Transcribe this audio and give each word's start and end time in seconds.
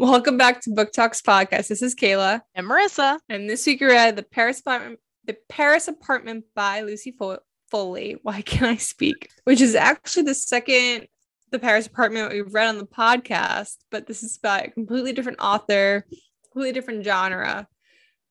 Welcome 0.00 0.36
back 0.36 0.60
to 0.60 0.70
Book 0.70 0.92
Talks 0.92 1.20
Podcast. 1.20 1.66
This 1.66 1.82
is 1.82 1.96
Kayla. 1.96 2.42
And 2.54 2.64
Marissa. 2.68 3.18
And 3.28 3.50
this 3.50 3.66
week 3.66 3.80
we 3.80 3.88
read 3.88 4.14
The 4.14 4.22
Paris 4.22 4.60
Apartment, 4.60 5.00
The 5.24 5.36
Paris 5.48 5.88
Apartment 5.88 6.44
by 6.54 6.82
Lucy 6.82 7.16
Fo- 7.18 7.40
Foley. 7.68 8.16
Why 8.22 8.42
can't 8.42 8.70
I 8.70 8.76
speak? 8.76 9.28
Which 9.42 9.60
is 9.60 9.74
actually 9.74 10.22
the 10.22 10.34
second 10.34 11.08
The 11.50 11.58
Paris 11.58 11.88
Apartment 11.88 12.32
we've 12.32 12.54
read 12.54 12.68
on 12.68 12.78
the 12.78 12.86
podcast, 12.86 13.78
but 13.90 14.06
this 14.06 14.22
is 14.22 14.38
by 14.38 14.60
a 14.60 14.70
completely 14.70 15.12
different 15.12 15.40
author, 15.40 16.06
completely 16.44 16.72
different 16.74 17.04
genre. 17.04 17.66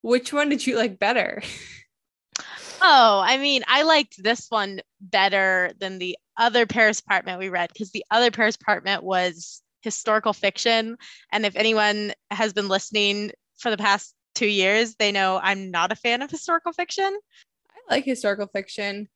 Which 0.03 0.31
one 0.31 0.47
did 0.47 0.65
you 0.65 0.77
like 0.77 0.99
better? 0.99 1.43
Oh, 2.79 3.23
I 3.25 3.39
mean, 3.39 3.63
I 3.67 3.81
liked 3.81 4.21
this 4.21 4.45
one 4.49 4.81
better 5.01 5.71
than 5.79 5.97
the 5.97 6.15
other 6.37 6.67
Paris 6.67 6.99
Apartment 6.99 7.39
we 7.39 7.49
read 7.49 7.71
because 7.73 7.89
the 7.89 8.05
other 8.11 8.29
Paris 8.29 8.55
Apartment 8.55 9.01
was 9.03 9.63
historical 9.87 10.33
fiction. 10.33 10.97
And 11.31 11.45
if 11.45 11.55
anyone 11.55 12.11
has 12.29 12.51
been 12.51 12.67
listening 12.67 13.31
for 13.57 13.71
the 13.71 13.77
past 13.77 14.13
two 14.35 14.47
years, 14.47 14.95
they 14.95 15.13
know 15.13 15.39
I'm 15.41 15.71
not 15.71 15.93
a 15.93 15.95
fan 15.95 16.21
of 16.21 16.29
historical 16.29 16.73
fiction. 16.73 17.17
I 17.71 17.95
like 17.95 18.03
historical 18.03 18.47
fiction. 18.47 19.07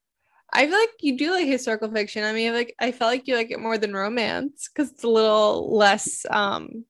I 0.53 0.65
feel 0.67 0.79
like 0.79 0.89
you 1.02 1.17
do 1.17 1.31
like 1.31 1.45
historical 1.45 1.91
fiction. 1.91 2.23
I 2.23 2.31
mean, 2.31 2.53
like 2.53 2.73
I 2.79 2.93
felt 2.93 3.12
like 3.12 3.27
you 3.27 3.35
like 3.35 3.52
it 3.52 3.59
more 3.59 3.77
than 3.77 3.93
romance 3.93 4.70
because 4.73 4.91
it's 4.91 5.03
a 5.03 5.09
little 5.09 5.76
less 5.76 6.26
um 6.29 6.85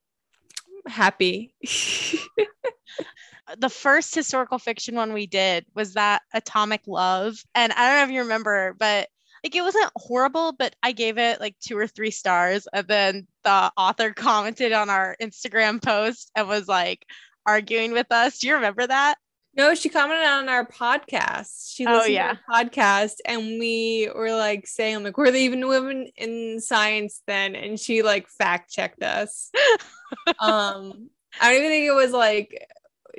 happy. 0.85 1.55
the 3.57 3.69
first 3.69 4.13
historical 4.13 4.59
fiction 4.59 4.95
one 4.95 5.13
we 5.13 5.25
did 5.25 5.65
was 5.73 5.93
that 5.93 6.21
Atomic 6.33 6.81
Love. 6.85 7.43
And 7.55 7.73
I 7.73 7.87
don't 7.87 7.97
know 7.97 8.03
if 8.03 8.11
you 8.11 8.21
remember, 8.21 8.75
but 8.77 9.09
like 9.43 9.55
it 9.55 9.61
wasn't 9.61 9.91
horrible, 9.95 10.53
but 10.53 10.75
I 10.83 10.91
gave 10.91 11.17
it 11.17 11.39
like 11.39 11.55
two 11.59 11.77
or 11.77 11.87
three 11.87 12.11
stars. 12.11 12.67
And 12.71 12.87
then 12.87 13.27
the 13.43 13.71
author 13.75 14.11
commented 14.15 14.71
on 14.71 14.89
our 14.89 15.15
Instagram 15.21 15.81
post 15.81 16.31
and 16.35 16.47
was 16.47 16.67
like 16.67 17.05
arguing 17.45 17.91
with 17.91 18.11
us. 18.11 18.39
Do 18.39 18.47
you 18.47 18.55
remember 18.55 18.85
that? 18.85 19.15
No, 19.53 19.75
she 19.75 19.89
commented 19.89 20.25
on 20.25 20.47
our 20.47 20.65
podcast. 20.65 21.73
She 21.73 21.85
listened 21.85 22.03
oh, 22.03 22.05
yeah. 22.05 22.33
to 22.33 22.39
our 22.47 22.63
podcast 22.63 23.15
and 23.25 23.59
we 23.59 24.09
were 24.15 24.33
like 24.33 24.65
saying, 24.65 25.03
like, 25.03 25.17
were 25.17 25.31
they 25.31 25.43
even 25.43 25.67
women 25.67 26.07
in 26.15 26.61
science 26.61 27.21
then? 27.27 27.55
And 27.55 27.77
she 27.77 28.01
like 28.01 28.29
fact 28.29 28.71
checked 28.71 29.03
us. 29.03 29.51
um, 30.39 31.09
I 31.41 31.51
don't 31.51 31.57
even 31.57 31.69
think 31.69 31.87
it 31.87 31.95
was 31.95 32.11
like 32.11 32.65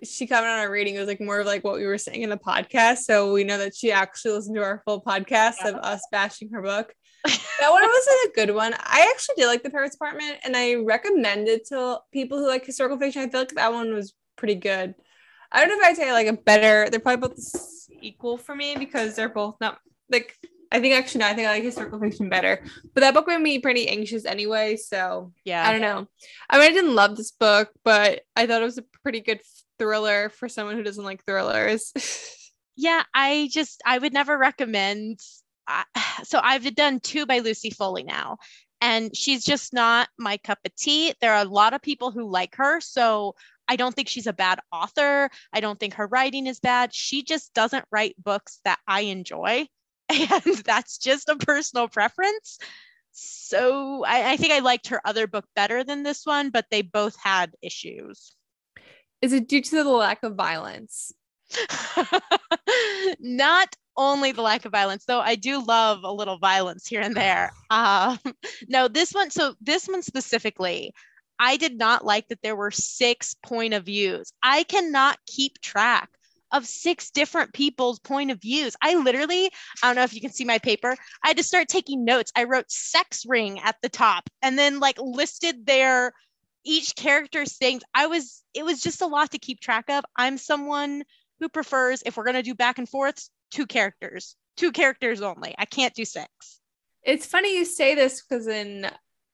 she 0.05 0.27
commented 0.27 0.53
on 0.53 0.59
our 0.61 0.71
rating. 0.71 0.95
It 0.95 1.01
was 1.01 1.09
like 1.09 1.21
more 1.21 1.41
of 1.41 1.47
like 1.47 1.65
what 1.65 1.77
we 1.77 1.87
were 1.87 1.98
saying 1.98 2.23
in 2.23 2.31
the 2.31 2.37
podcast. 2.37 2.98
So 2.98 3.33
we 3.33 3.45
know 3.45 3.59
that 3.59 3.75
she 3.75 3.93
actually 3.93 4.33
listened 4.33 4.57
to 4.57 4.62
our 4.62 4.83
full 4.84 5.03
podcast 5.03 5.57
yeah. 5.61 5.69
of 5.69 5.75
us 5.77 6.07
bashing 6.11 6.51
her 6.53 6.62
book. 6.62 6.95
that 7.25 7.71
one 7.71 7.83
was 7.83 8.09
a 8.27 8.33
good 8.34 8.55
one. 8.55 8.75
I 8.75 9.12
actually 9.15 9.37
did 9.37 9.47
like 9.47 9.62
the 9.62 9.71
Paris 9.71 9.95
Apartment, 9.95 10.39
and 10.45 10.57
I 10.57 10.75
recommend 10.75 11.49
it 11.49 11.67
to 11.69 11.99
people 12.12 12.39
who 12.39 12.49
like 12.49 12.67
historical 12.67 12.99
fiction. 12.99 13.23
I 13.23 13.29
feel 13.29 13.41
like 13.41 13.55
that 13.55 13.73
one 13.73 13.95
was 13.95 14.15
pretty 14.37 14.57
good. 14.57 14.95
I 15.53 15.61
don't 15.61 15.69
know 15.69 15.79
if 15.79 15.84
I'd 15.84 15.97
say 15.97 16.12
like 16.12 16.27
a 16.27 16.33
better. 16.33 16.91
They're 16.91 16.99
probably 16.99 17.29
both 17.29 17.39
equal 18.01 18.39
for 18.39 18.56
me 18.56 18.77
because 18.77 19.15
they're 19.15 19.29
both 19.29 19.56
not 19.61 19.79
like. 20.11 20.37
I 20.73 20.81
think 20.81 20.95
actually 20.95 21.19
no, 21.19 21.27
I 21.27 21.34
think 21.34 21.47
I 21.47 21.53
like 21.53 21.65
historical 21.65 22.01
fiction 22.01 22.31
better. 22.31 22.65
But 22.95 23.03
that 23.03 23.12
book 23.12 23.27
made 23.29 23.43
me 23.43 23.59
pretty 23.59 23.89
anxious 23.89 24.25
anyway. 24.25 24.77
So 24.77 25.33
yeah, 25.45 25.69
I 25.69 25.71
don't 25.71 25.83
know. 25.83 26.09
I 26.49 26.59
mean, 26.59 26.71
I 26.71 26.73
didn't 26.73 26.95
love 26.95 27.17
this 27.17 27.31
book, 27.31 27.71
but 27.84 28.23
I 28.34 28.47
thought 28.47 28.62
it 28.62 28.65
was 28.65 28.79
a 28.79 28.84
pretty 29.03 29.21
good 29.21 29.43
thriller 29.78 30.28
for 30.28 30.48
someone 30.48 30.77
who 30.77 30.83
doesn't 30.83 31.05
like 31.05 31.25
thrillers. 31.25 31.92
yeah, 32.77 33.03
I 33.15 33.48
just 33.53 33.83
I 33.84 33.98
would 33.98 34.12
never 34.12 34.37
recommend. 34.37 35.20
Uh, 35.67 35.84
so 36.25 36.41
I've 36.42 36.75
done 36.75 37.01
two 37.01 37.27
by 37.27 37.39
Lucy 37.39 37.70
Foley 37.70 38.03
now, 38.03 38.39
and 38.81 39.17
she's 39.17 39.45
just 39.45 39.73
not 39.73 40.09
my 40.19 40.37
cup 40.39 40.59
of 40.65 40.75
tea. 40.75 41.15
There 41.20 41.33
are 41.33 41.45
a 41.45 41.48
lot 41.48 41.75
of 41.75 41.83
people 41.83 42.11
who 42.11 42.28
like 42.28 42.56
her, 42.56 42.81
so 42.81 43.34
I 43.69 43.77
don't 43.77 43.94
think 43.94 44.09
she's 44.09 44.27
a 44.27 44.33
bad 44.33 44.60
author. 44.72 45.31
I 45.53 45.60
don't 45.60 45.78
think 45.78 45.94
her 45.94 46.06
writing 46.06 46.47
is 46.47 46.60
bad. 46.60 46.93
She 46.93 47.22
just 47.22 47.54
doesn't 47.54 47.84
write 47.91 48.16
books 48.22 48.60
that 48.65 48.78
I 48.87 49.03
enjoy. 49.03 49.66
And 50.10 50.56
that's 50.66 50.99
just 50.99 51.31
a 51.31 51.37
personal 51.37 51.89
preference. 51.89 52.59
So 53.12 54.04
I, 54.04 54.33
I, 54.33 54.37
think 54.37 54.53
I 54.53 54.59
liked 54.59 54.89
her 54.89 55.00
other 55.06 55.27
book 55.27 55.47
better 55.56 55.84
than 55.84 56.03
this 56.03 56.27
one, 56.27 56.50
but 56.50 56.66
they 56.71 56.83
both 56.83 57.16
had 57.22 57.54
issues. 57.62 58.34
Is 59.22 59.33
it 59.33 59.49
due 59.49 59.62
to 59.62 59.77
the 59.77 59.84
lack 59.84 60.25
of 60.25 60.34
violence? 60.34 61.12
Not 63.21 63.75
only 63.97 64.33
the 64.33 64.43
lack 64.43 64.65
of 64.65 64.72
violence, 64.72 65.05
though 65.05 65.21
I 65.21 65.37
do 65.37 65.65
love 65.65 66.00
a 66.03 66.12
little 66.12 66.38
violence 66.38 66.87
here 66.87 67.00
and 67.00 67.16
there. 67.16 67.53
Um, 67.71 68.19
no, 68.69 68.87
this 68.87 69.12
one, 69.12 69.31
so 69.31 69.55
this 69.62 69.87
one 69.87 70.03
specifically, 70.03 70.93
I 71.38 71.56
did 71.56 71.78
not 71.78 72.05
like 72.05 72.28
that 72.28 72.43
there 72.43 72.55
were 72.55 72.71
six 72.71 73.34
point 73.43 73.72
of 73.72 73.87
views. 73.87 74.31
I 74.43 74.65
cannot 74.65 75.19
keep 75.27 75.59
track 75.60 76.10
of 76.53 76.66
six 76.66 77.10
different 77.10 77.54
people's 77.54 77.99
point 77.99 78.31
of 78.31 78.43
views. 78.43 78.77
I 78.83 78.97
literally, 78.97 79.50
I 79.83 79.87
don't 79.87 79.97
know 79.97 80.03
if 80.03 80.15
you 80.15 80.21
can 80.21 80.33
see 80.33 80.44
my 80.44 80.59
paper, 80.59 80.94
I 81.25 81.28
had 81.28 81.39
to 81.39 81.43
start 81.43 81.69
taking 81.69 82.04
notes. 82.04 82.31
I 82.37 82.44
wrote 82.44 82.71
sex 82.71 83.25
ring 83.27 83.59
at 83.60 83.77
the 83.83 83.89
top 83.89 84.28
and 84.43 84.59
then 84.59 84.81
like 84.81 84.99
listed 85.00 85.65
their 85.66 86.12
each 86.65 86.95
character's 86.95 87.56
things. 87.56 87.83
I 87.95 88.06
was, 88.06 88.43
it 88.55 88.65
was 88.65 88.81
just 88.81 89.03
a 89.03 89.06
lot 89.06 89.31
to 89.33 89.39
keep 89.39 89.61
track 89.61 89.87
of. 89.89 90.05
I'm 90.17 90.39
someone 90.39 91.05
who 91.41 91.49
prefers, 91.49 92.03
if 92.06 92.17
we're 92.17 92.25
going 92.25 92.37
to 92.37 92.43
do 92.43 92.55
back 92.55 92.78
and 92.78 92.89
forths, 92.89 93.31
two 93.50 93.67
characters, 93.67 94.37
two 94.56 94.72
characters 94.72 95.21
only. 95.21 95.55
I 95.59 95.65
can't 95.65 95.95
do 95.95 96.05
six. 96.05 96.61
It's 97.03 97.27
funny 97.27 97.56
you 97.56 97.65
say 97.65 97.95
this 97.95 98.22
because 98.22 98.47
in 98.47 98.89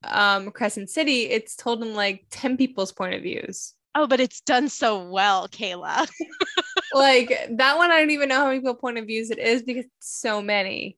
um, 0.04 0.50
Crescent 0.50 0.90
City, 0.90 1.24
it's 1.24 1.54
told 1.56 1.82
in 1.82 1.94
like 1.94 2.24
10 2.30 2.56
people's 2.56 2.92
point 2.92 3.14
of 3.14 3.22
views. 3.22 3.74
Oh, 3.94 4.06
but 4.06 4.20
it's 4.20 4.40
done 4.40 4.68
so 4.68 5.08
well, 5.08 5.48
Kayla. 5.48 6.08
like 6.94 7.48
that 7.50 7.78
one, 7.78 7.90
I 7.90 7.98
don't 7.98 8.10
even 8.10 8.28
know 8.28 8.36
how 8.36 8.46
many 8.46 8.60
people 8.60 8.74
point 8.74 8.98
of 8.98 9.06
views 9.06 9.30
it 9.30 9.38
is 9.38 9.62
because 9.62 9.86
so 9.98 10.40
many. 10.40 10.96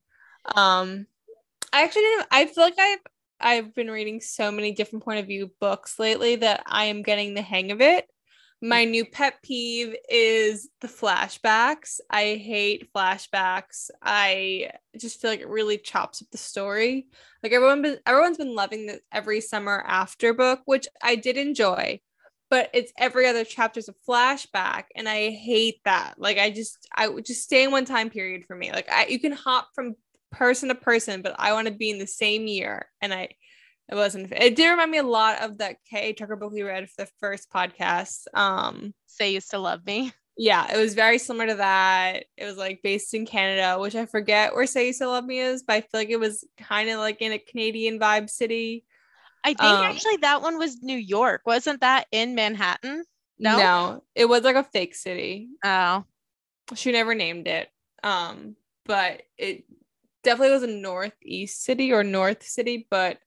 Um, 0.55 1.07
I 1.73 1.83
actually 1.83 2.03
didn't. 2.03 2.27
I 2.31 2.45
feel 2.45 2.63
like 2.63 2.79
I've 2.79 2.99
I've 3.41 3.73
been 3.73 3.89
reading 3.89 4.21
so 4.21 4.51
many 4.51 4.71
different 4.71 5.03
point 5.03 5.19
of 5.19 5.27
view 5.27 5.51
books 5.59 5.99
lately 5.99 6.35
that 6.37 6.63
I 6.65 6.85
am 6.85 7.01
getting 7.01 7.33
the 7.33 7.41
hang 7.41 7.71
of 7.71 7.81
it. 7.81 8.05
My 8.61 8.85
mm. 8.85 8.91
new 8.91 9.05
pet 9.05 9.41
peeve 9.41 9.95
is 10.07 10.69
the 10.81 10.87
flashbacks. 10.87 11.99
I 12.09 12.35
hate 12.35 12.93
flashbacks. 12.93 13.89
I 14.01 14.69
just 14.97 15.19
feel 15.19 15.31
like 15.31 15.39
it 15.39 15.49
really 15.49 15.77
chops 15.77 16.21
up 16.21 16.29
the 16.31 16.37
story. 16.37 17.07
Like 17.41 17.53
everyone 17.53 17.81
been, 17.81 17.97
everyone's 18.05 18.37
been 18.37 18.55
loving 18.55 18.85
the 18.85 19.01
every 19.11 19.41
summer 19.41 19.83
after 19.85 20.33
book, 20.33 20.61
which 20.65 20.87
I 21.01 21.15
did 21.15 21.37
enjoy, 21.37 22.01
but 22.51 22.69
it's 22.73 22.93
every 22.97 23.25
other 23.25 23.43
chapter's 23.43 23.89
a 23.89 23.95
flashback 24.07 24.83
and 24.95 25.09
I 25.09 25.31
hate 25.31 25.81
that. 25.85 26.15
Like 26.17 26.37
I 26.37 26.51
just 26.51 26.87
I 26.95 27.07
would 27.07 27.25
just 27.25 27.43
stay 27.43 27.63
in 27.63 27.71
one 27.71 27.85
time 27.85 28.11
period 28.11 28.43
for 28.45 28.55
me. 28.55 28.71
Like 28.71 28.91
I 28.91 29.07
you 29.07 29.19
can 29.19 29.31
hop 29.31 29.69
from 29.73 29.95
person 30.31 30.69
to 30.69 30.75
person, 30.75 31.21
but 31.21 31.35
I 31.37 31.53
want 31.53 31.67
to 31.67 31.73
be 31.73 31.89
in 31.89 31.99
the 31.99 32.07
same 32.07 32.47
year. 32.47 32.87
And 33.01 33.13
I, 33.13 33.29
it 33.89 33.95
wasn't, 33.95 34.31
it 34.31 34.55
did 34.55 34.69
remind 34.69 34.91
me 34.91 34.97
a 34.97 35.03
lot 35.03 35.41
of 35.41 35.57
that 35.59 35.77
K. 35.89 36.13
Tucker 36.13 36.35
book 36.35 36.51
we 36.51 36.63
read 36.63 36.89
for 36.89 37.05
the 37.05 37.11
first 37.19 37.51
podcast. 37.51 38.25
Um, 38.33 38.93
Say 39.07 39.33
You 39.33 39.41
Still 39.41 39.61
Love 39.61 39.85
Me. 39.85 40.11
Yeah, 40.37 40.73
it 40.73 40.77
was 40.79 40.95
very 40.95 41.17
similar 41.17 41.47
to 41.47 41.55
that. 41.55 42.23
It 42.37 42.45
was 42.45 42.55
like 42.57 42.79
based 42.81 43.13
in 43.13 43.25
Canada, 43.27 43.77
which 43.79 43.95
I 43.95 44.05
forget 44.05 44.55
where 44.55 44.65
Say 44.65 44.87
You 44.87 44.93
Still 44.93 45.09
Love 45.09 45.25
Me 45.25 45.39
is, 45.39 45.61
but 45.61 45.73
I 45.73 45.81
feel 45.81 45.99
like 45.99 46.09
it 46.09 46.19
was 46.19 46.47
kind 46.57 46.89
of 46.89 46.99
like 46.99 47.21
in 47.21 47.33
a 47.33 47.37
Canadian 47.37 47.99
vibe 47.99 48.29
city. 48.29 48.85
I 49.43 49.49
think 49.49 49.61
um, 49.61 49.83
actually 49.83 50.17
that 50.21 50.41
one 50.41 50.57
was 50.57 50.81
New 50.81 50.97
York. 50.97 51.41
Wasn't 51.45 51.81
that 51.81 52.07
in 52.11 52.33
Manhattan? 52.33 53.03
No, 53.39 53.57
no, 53.57 54.03
it 54.15 54.25
was 54.25 54.43
like 54.43 54.55
a 54.55 54.63
fake 54.63 54.95
city. 54.95 55.49
Oh, 55.63 56.05
she 56.75 56.91
never 56.91 57.13
named 57.13 57.47
it. 57.47 57.67
Um, 58.01 58.55
but 58.85 59.23
it 59.37 59.65
definitely 60.23 60.51
was 60.51 60.63
a 60.63 60.67
northeast 60.67 61.63
city 61.63 61.91
or 61.91 62.03
north 62.03 62.43
city, 62.43 62.87
but 62.89 63.17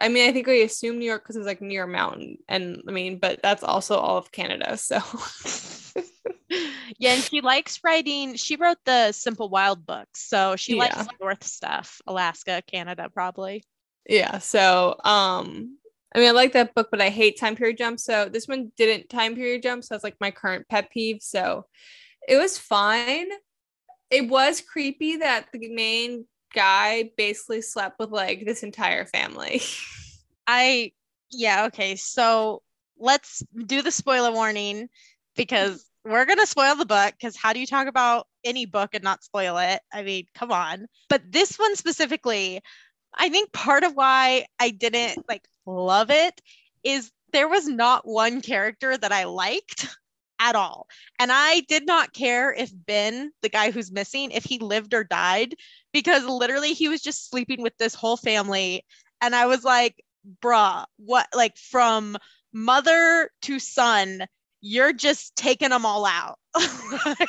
I 0.00 0.08
mean, 0.08 0.28
I 0.28 0.32
think 0.32 0.46
we 0.46 0.62
assume 0.62 0.98
New 0.98 1.04
York 1.04 1.22
because 1.22 1.36
it's 1.36 1.46
like 1.46 1.60
near 1.60 1.84
a 1.84 1.88
mountain, 1.88 2.38
and 2.48 2.82
I 2.88 2.92
mean, 2.92 3.18
but 3.18 3.40
that's 3.42 3.62
also 3.62 3.96
all 3.96 4.16
of 4.16 4.32
Canada. 4.32 4.76
So, 4.76 5.00
yeah, 6.98 7.12
and 7.12 7.22
she 7.22 7.40
likes 7.40 7.80
writing. 7.84 8.34
She 8.36 8.56
wrote 8.56 8.78
the 8.84 9.12
Simple 9.12 9.48
Wild 9.48 9.84
books, 9.86 10.28
so 10.28 10.56
she 10.56 10.72
yeah. 10.72 10.78
likes 10.78 11.06
North 11.20 11.44
stuff, 11.44 12.00
Alaska, 12.06 12.62
Canada, 12.66 13.10
probably. 13.12 13.64
Yeah. 14.08 14.38
So, 14.38 14.96
um, 15.04 15.78
I 16.14 16.18
mean, 16.18 16.28
I 16.28 16.32
like 16.32 16.52
that 16.52 16.74
book, 16.74 16.88
but 16.90 17.00
I 17.00 17.08
hate 17.08 17.38
time 17.38 17.56
period 17.56 17.78
jumps. 17.78 18.04
So 18.04 18.28
this 18.28 18.48
one 18.48 18.72
didn't 18.76 19.08
time 19.08 19.34
period 19.34 19.62
jump. 19.62 19.84
So 19.84 19.94
that's 19.94 20.04
like 20.04 20.16
my 20.20 20.30
current 20.30 20.68
pet 20.68 20.90
peeve. 20.90 21.18
So 21.20 21.66
it 22.28 22.36
was 22.36 22.58
fine. 22.58 23.28
It 24.10 24.28
was 24.28 24.60
creepy 24.60 25.16
that 25.16 25.46
the 25.52 25.72
main 25.72 26.26
guy 26.52 27.10
basically 27.16 27.62
slept 27.62 27.98
with 27.98 28.10
like 28.10 28.44
this 28.44 28.62
entire 28.62 29.04
family. 29.04 29.62
I 30.46 30.92
yeah, 31.30 31.66
okay. 31.66 31.96
So 31.96 32.62
let's 32.98 33.42
do 33.66 33.82
the 33.82 33.90
spoiler 33.90 34.32
warning 34.32 34.88
because 35.36 35.84
we're 36.04 36.24
going 36.24 36.38
to 36.38 36.46
spoil 36.46 36.74
the 36.76 36.86
book 36.86 37.14
because 37.18 37.36
how 37.36 37.52
do 37.52 37.60
you 37.60 37.66
talk 37.66 37.86
about 37.86 38.26
any 38.44 38.66
book 38.66 38.90
and 38.94 39.04
not 39.04 39.22
spoil 39.22 39.58
it? 39.58 39.80
I 39.92 40.02
mean, 40.02 40.26
come 40.34 40.52
on. 40.52 40.86
But 41.08 41.22
this 41.30 41.56
one 41.56 41.76
specifically, 41.76 42.60
I 43.14 43.28
think 43.28 43.52
part 43.52 43.84
of 43.84 43.94
why 43.94 44.46
I 44.58 44.70
didn't 44.70 45.28
like 45.28 45.46
love 45.66 46.10
it 46.10 46.40
is 46.82 47.10
there 47.32 47.48
was 47.48 47.66
not 47.66 48.06
one 48.06 48.40
character 48.40 48.96
that 48.96 49.12
I 49.12 49.24
liked 49.24 49.96
at 50.40 50.56
all. 50.56 50.88
And 51.18 51.30
I 51.32 51.60
did 51.68 51.86
not 51.86 52.12
care 52.12 52.52
if 52.52 52.70
Ben, 52.74 53.32
the 53.42 53.48
guy 53.48 53.70
who's 53.70 53.92
missing, 53.92 54.32
if 54.32 54.44
he 54.44 54.58
lived 54.58 54.92
or 54.92 55.04
died, 55.04 55.54
because 55.92 56.24
literally 56.24 56.72
he 56.72 56.88
was 56.88 57.00
just 57.00 57.30
sleeping 57.30 57.62
with 57.62 57.76
this 57.78 57.94
whole 57.94 58.16
family. 58.16 58.84
And 59.20 59.34
I 59.34 59.46
was 59.46 59.64
like, 59.64 60.02
bruh, 60.42 60.84
what, 60.96 61.28
like 61.34 61.56
from 61.56 62.16
mother 62.52 63.30
to 63.42 63.58
son, 63.58 64.26
you're 64.60 64.92
just 64.92 65.36
taking 65.36 65.70
them 65.70 65.86
all 65.86 66.06
out. 66.06 66.38
like, 66.54 67.28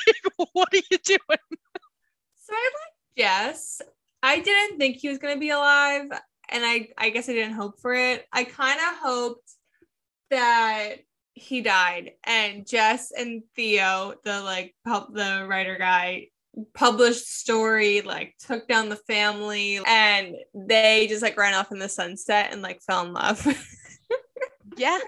what 0.54 0.74
are 0.74 0.81
you 0.92 0.98
doing? 1.04 1.19
So 2.36 2.54
I 2.54 2.69
like 2.74 3.18
Jess. 3.18 3.81
I 4.21 4.39
didn't 4.39 4.77
think 4.77 4.98
he 4.98 5.09
was 5.09 5.18
going 5.18 5.36
to 5.36 5.39
be 5.39 5.50
alive. 5.50 6.06
And 6.50 6.63
I, 6.66 6.89
I 6.98 7.09
guess 7.09 7.30
I 7.30 7.33
didn't 7.33 7.56
hope 7.56 7.80
for 7.81 7.94
it. 7.94 8.25
I 8.31 8.44
kind 8.44 8.80
of 8.80 8.98
hoped 9.01 9.51
that 10.30 10.98
he 11.33 11.62
died 11.62 12.12
and 12.24 12.68
Jess 12.68 13.12
and 13.12 13.44
Theo, 13.56 14.13
the 14.24 14.42
like 14.42 14.75
pub- 14.86 15.13
the 15.13 15.45
writer 15.48 15.77
guy, 15.77 16.27
published 16.74 17.28
story 17.28 18.02
like 18.02 18.36
took 18.40 18.68
down 18.68 18.90
the 18.90 18.96
family 18.96 19.80
and 19.88 20.36
they 20.54 21.08
just 21.08 21.24
like 21.24 21.38
ran 21.38 21.54
off 21.54 21.72
in 21.72 21.80
the 21.80 21.90
sunset 21.90 22.50
and 22.52 22.62
like 22.62 22.82
fell 22.82 23.06
in 23.06 23.14
love. 23.14 23.46
yeah. 24.78 25.00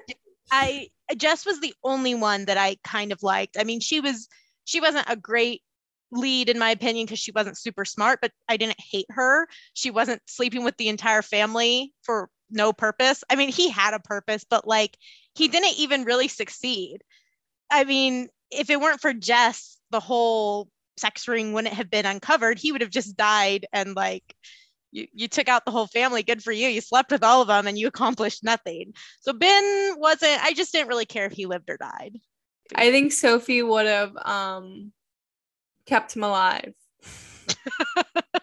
I 0.51 0.89
Jess 1.17 1.45
was 1.45 1.59
the 1.59 1.73
only 1.83 2.15
one 2.15 2.45
that 2.45 2.57
I 2.57 2.77
kind 2.83 3.11
of 3.11 3.21
liked. 3.23 3.57
I 3.59 3.63
mean, 3.63 3.79
she 3.79 3.99
was 3.99 4.27
she 4.65 4.81
wasn't 4.81 5.05
a 5.09 5.15
great 5.15 5.61
lead 6.11 6.49
in 6.49 6.59
my 6.59 6.71
opinion 6.71 7.05
because 7.05 7.19
she 7.19 7.31
wasn't 7.31 7.57
super 7.57 7.85
smart, 7.85 8.19
but 8.21 8.31
I 8.49 8.57
didn't 8.57 8.79
hate 8.79 9.07
her. 9.09 9.47
She 9.73 9.91
wasn't 9.91 10.21
sleeping 10.27 10.63
with 10.63 10.77
the 10.77 10.89
entire 10.89 11.21
family 11.21 11.93
for 12.03 12.29
no 12.49 12.73
purpose. 12.73 13.23
I 13.29 13.35
mean, 13.35 13.49
he 13.49 13.69
had 13.69 13.93
a 13.93 13.99
purpose, 13.99 14.45
but 14.49 14.67
like 14.67 14.97
he 15.35 15.47
didn't 15.47 15.77
even 15.77 16.05
really 16.05 16.27
succeed. 16.27 17.03
I 17.71 17.83
mean, 17.83 18.29
if 18.51 18.69
it 18.69 18.79
weren't 18.79 19.01
for 19.01 19.13
Jess, 19.13 19.77
the 19.91 19.99
whole 19.99 20.69
sex 20.97 21.27
ring 21.27 21.53
wouldn't 21.53 21.73
have 21.73 21.89
been 21.89 22.05
uncovered. 22.05 22.59
He 22.59 22.71
would 22.71 22.81
have 22.81 22.89
just 22.89 23.17
died 23.17 23.65
and 23.73 23.95
like 23.95 24.35
you, 24.91 25.07
you 25.13 25.27
took 25.27 25.49
out 25.49 25.65
the 25.65 25.71
whole 25.71 25.87
family. 25.87 26.23
Good 26.23 26.43
for 26.43 26.51
you. 26.51 26.67
You 26.67 26.81
slept 26.81 27.11
with 27.11 27.23
all 27.23 27.41
of 27.41 27.47
them 27.47 27.67
and 27.67 27.77
you 27.77 27.87
accomplished 27.87 28.43
nothing. 28.43 28.93
So 29.21 29.33
Ben 29.33 29.95
wasn't, 29.97 30.43
I 30.43 30.53
just 30.53 30.71
didn't 30.71 30.87
really 30.87 31.05
care 31.05 31.25
if 31.25 31.33
he 31.33 31.45
lived 31.45 31.69
or 31.69 31.77
died. 31.77 32.17
I 32.73 32.91
think 32.91 33.11
Sophie 33.11 33.61
would 33.61 33.85
have 33.85 34.15
um 34.23 34.91
kept 35.85 36.15
him 36.15 36.23
alive. 36.23 36.73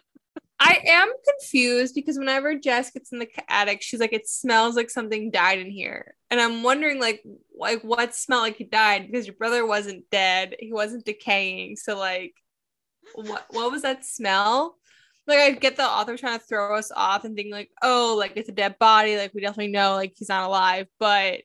I 0.65 0.79
am 0.87 1.13
confused 1.29 1.95
because 1.95 2.17
whenever 2.19 2.55
Jess 2.55 2.93
gets 2.93 3.11
in 3.11 3.19
the 3.19 3.29
attic, 3.49 3.83
she's 3.83 3.99
like, 3.99 4.13
"It 4.13 4.29
smells 4.29 4.77
like 4.77 4.91
something 4.91 5.33
died 5.33 5.59
in 5.59 5.71
here," 5.71 6.15
and 6.31 6.41
I'm 6.41 6.63
wondering, 6.63 7.01
like, 7.01 7.25
like 7.59 7.83
what 7.83 8.15
smelled 8.15 8.43
like 8.43 8.57
he 8.57 8.65
died 8.65 9.09
because 9.09 9.27
your 9.27 9.35
brother 9.35 9.67
wasn't 9.67 10.09
dead, 10.11 10.55
he 10.61 10.73
wasn't 10.73 11.05
decaying, 11.05 11.77
so 11.77 11.99
like, 11.99 12.35
what 13.15 13.47
what 13.51 13.71
was 13.71 13.83
that 13.83 14.05
smell? 14.05 14.77
Like, 15.27 15.39
I 15.39 15.51
get 15.53 15.77
the 15.77 15.85
author 15.85 16.17
trying 16.17 16.39
to 16.39 16.45
throw 16.45 16.77
us 16.77 16.91
off 16.95 17.25
and 17.25 17.37
think 17.37 17.53
like, 17.53 17.71
"Oh, 17.83 18.17
like 18.19 18.33
it's 18.37 18.49
a 18.49 18.53
dead 18.53 18.79
body, 18.79 19.17
like 19.17 19.33
we 19.35 19.41
definitely 19.41 19.73
know 19.73 19.95
like 19.95 20.15
he's 20.17 20.29
not 20.29 20.45
alive," 20.45 20.89
but 20.99 21.43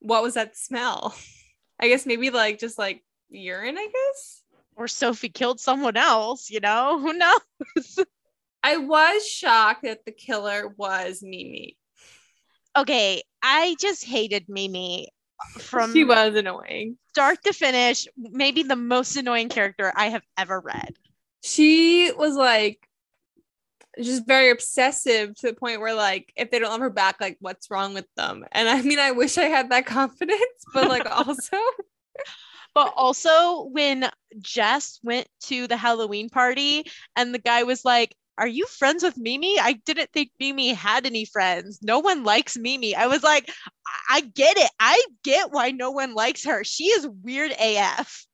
what 0.00 0.22
was 0.22 0.34
that 0.34 0.56
smell? 0.56 1.14
I 1.80 1.88
guess 1.88 2.06
maybe 2.06 2.30
like 2.30 2.58
just 2.58 2.78
like 2.78 3.02
urine, 3.30 3.78
I 3.78 3.86
guess. 3.86 4.42
Or 4.76 4.88
Sophie 4.88 5.28
killed 5.28 5.60
someone 5.60 5.96
else, 5.96 6.50
you 6.50 6.60
know? 6.60 6.98
Who 7.00 7.12
knows? 7.12 7.98
I 8.62 8.76
was 8.76 9.26
shocked 9.26 9.84
that 9.84 10.04
the 10.04 10.12
killer 10.12 10.68
was 10.76 11.22
Mimi. 11.22 11.76
Okay, 12.76 13.22
I 13.42 13.74
just 13.80 14.04
hated 14.04 14.48
Mimi 14.48 15.08
from 15.58 15.92
she 15.92 16.04
was 16.04 16.34
annoying. 16.34 16.96
Start 17.10 17.42
to 17.44 17.52
finish, 17.52 18.06
maybe 18.16 18.62
the 18.62 18.76
most 18.76 19.16
annoying 19.16 19.48
character 19.48 19.92
I 19.96 20.08
have 20.08 20.22
ever 20.36 20.60
read. 20.60 20.94
She 21.42 22.12
was 22.16 22.36
like 22.36 22.86
just 24.00 24.26
very 24.26 24.50
obsessive 24.50 25.34
to 25.36 25.48
the 25.48 25.54
point 25.54 25.80
where 25.80 25.94
like 25.94 26.32
if 26.36 26.50
they 26.50 26.58
don't 26.58 26.70
love 26.70 26.80
her 26.80 26.90
back, 26.90 27.20
like 27.20 27.36
what's 27.40 27.70
wrong 27.70 27.94
with 27.94 28.06
them? 28.16 28.44
And 28.52 28.68
I 28.68 28.82
mean, 28.82 28.98
I 28.98 29.12
wish 29.12 29.38
I 29.38 29.44
had 29.44 29.70
that 29.70 29.86
confidence, 29.86 30.64
but 30.72 30.88
like 30.88 31.06
also 31.10 31.56
but 32.74 32.92
also 32.96 33.64
when 33.64 34.08
Jess 34.38 35.00
went 35.02 35.28
to 35.44 35.66
the 35.66 35.76
Halloween 35.76 36.28
party 36.28 36.84
and 37.16 37.34
the 37.34 37.38
guy 37.38 37.64
was 37.64 37.84
like, 37.84 38.14
are 38.40 38.48
you 38.48 38.64
friends 38.64 39.02
with 39.02 39.18
Mimi? 39.18 39.60
I 39.60 39.74
didn't 39.74 40.10
think 40.12 40.30
Mimi 40.40 40.72
had 40.72 41.04
any 41.04 41.26
friends. 41.26 41.80
No 41.82 41.98
one 41.98 42.24
likes 42.24 42.56
Mimi. 42.56 42.96
I 42.96 43.06
was 43.06 43.22
like, 43.22 43.52
I, 43.86 44.16
I 44.16 44.20
get 44.22 44.56
it. 44.56 44.70
I 44.80 45.04
get 45.22 45.52
why 45.52 45.72
no 45.72 45.90
one 45.90 46.14
likes 46.14 46.46
her. 46.46 46.64
She 46.64 46.84
is 46.84 47.06
weird 47.22 47.52
AF. 47.52 48.24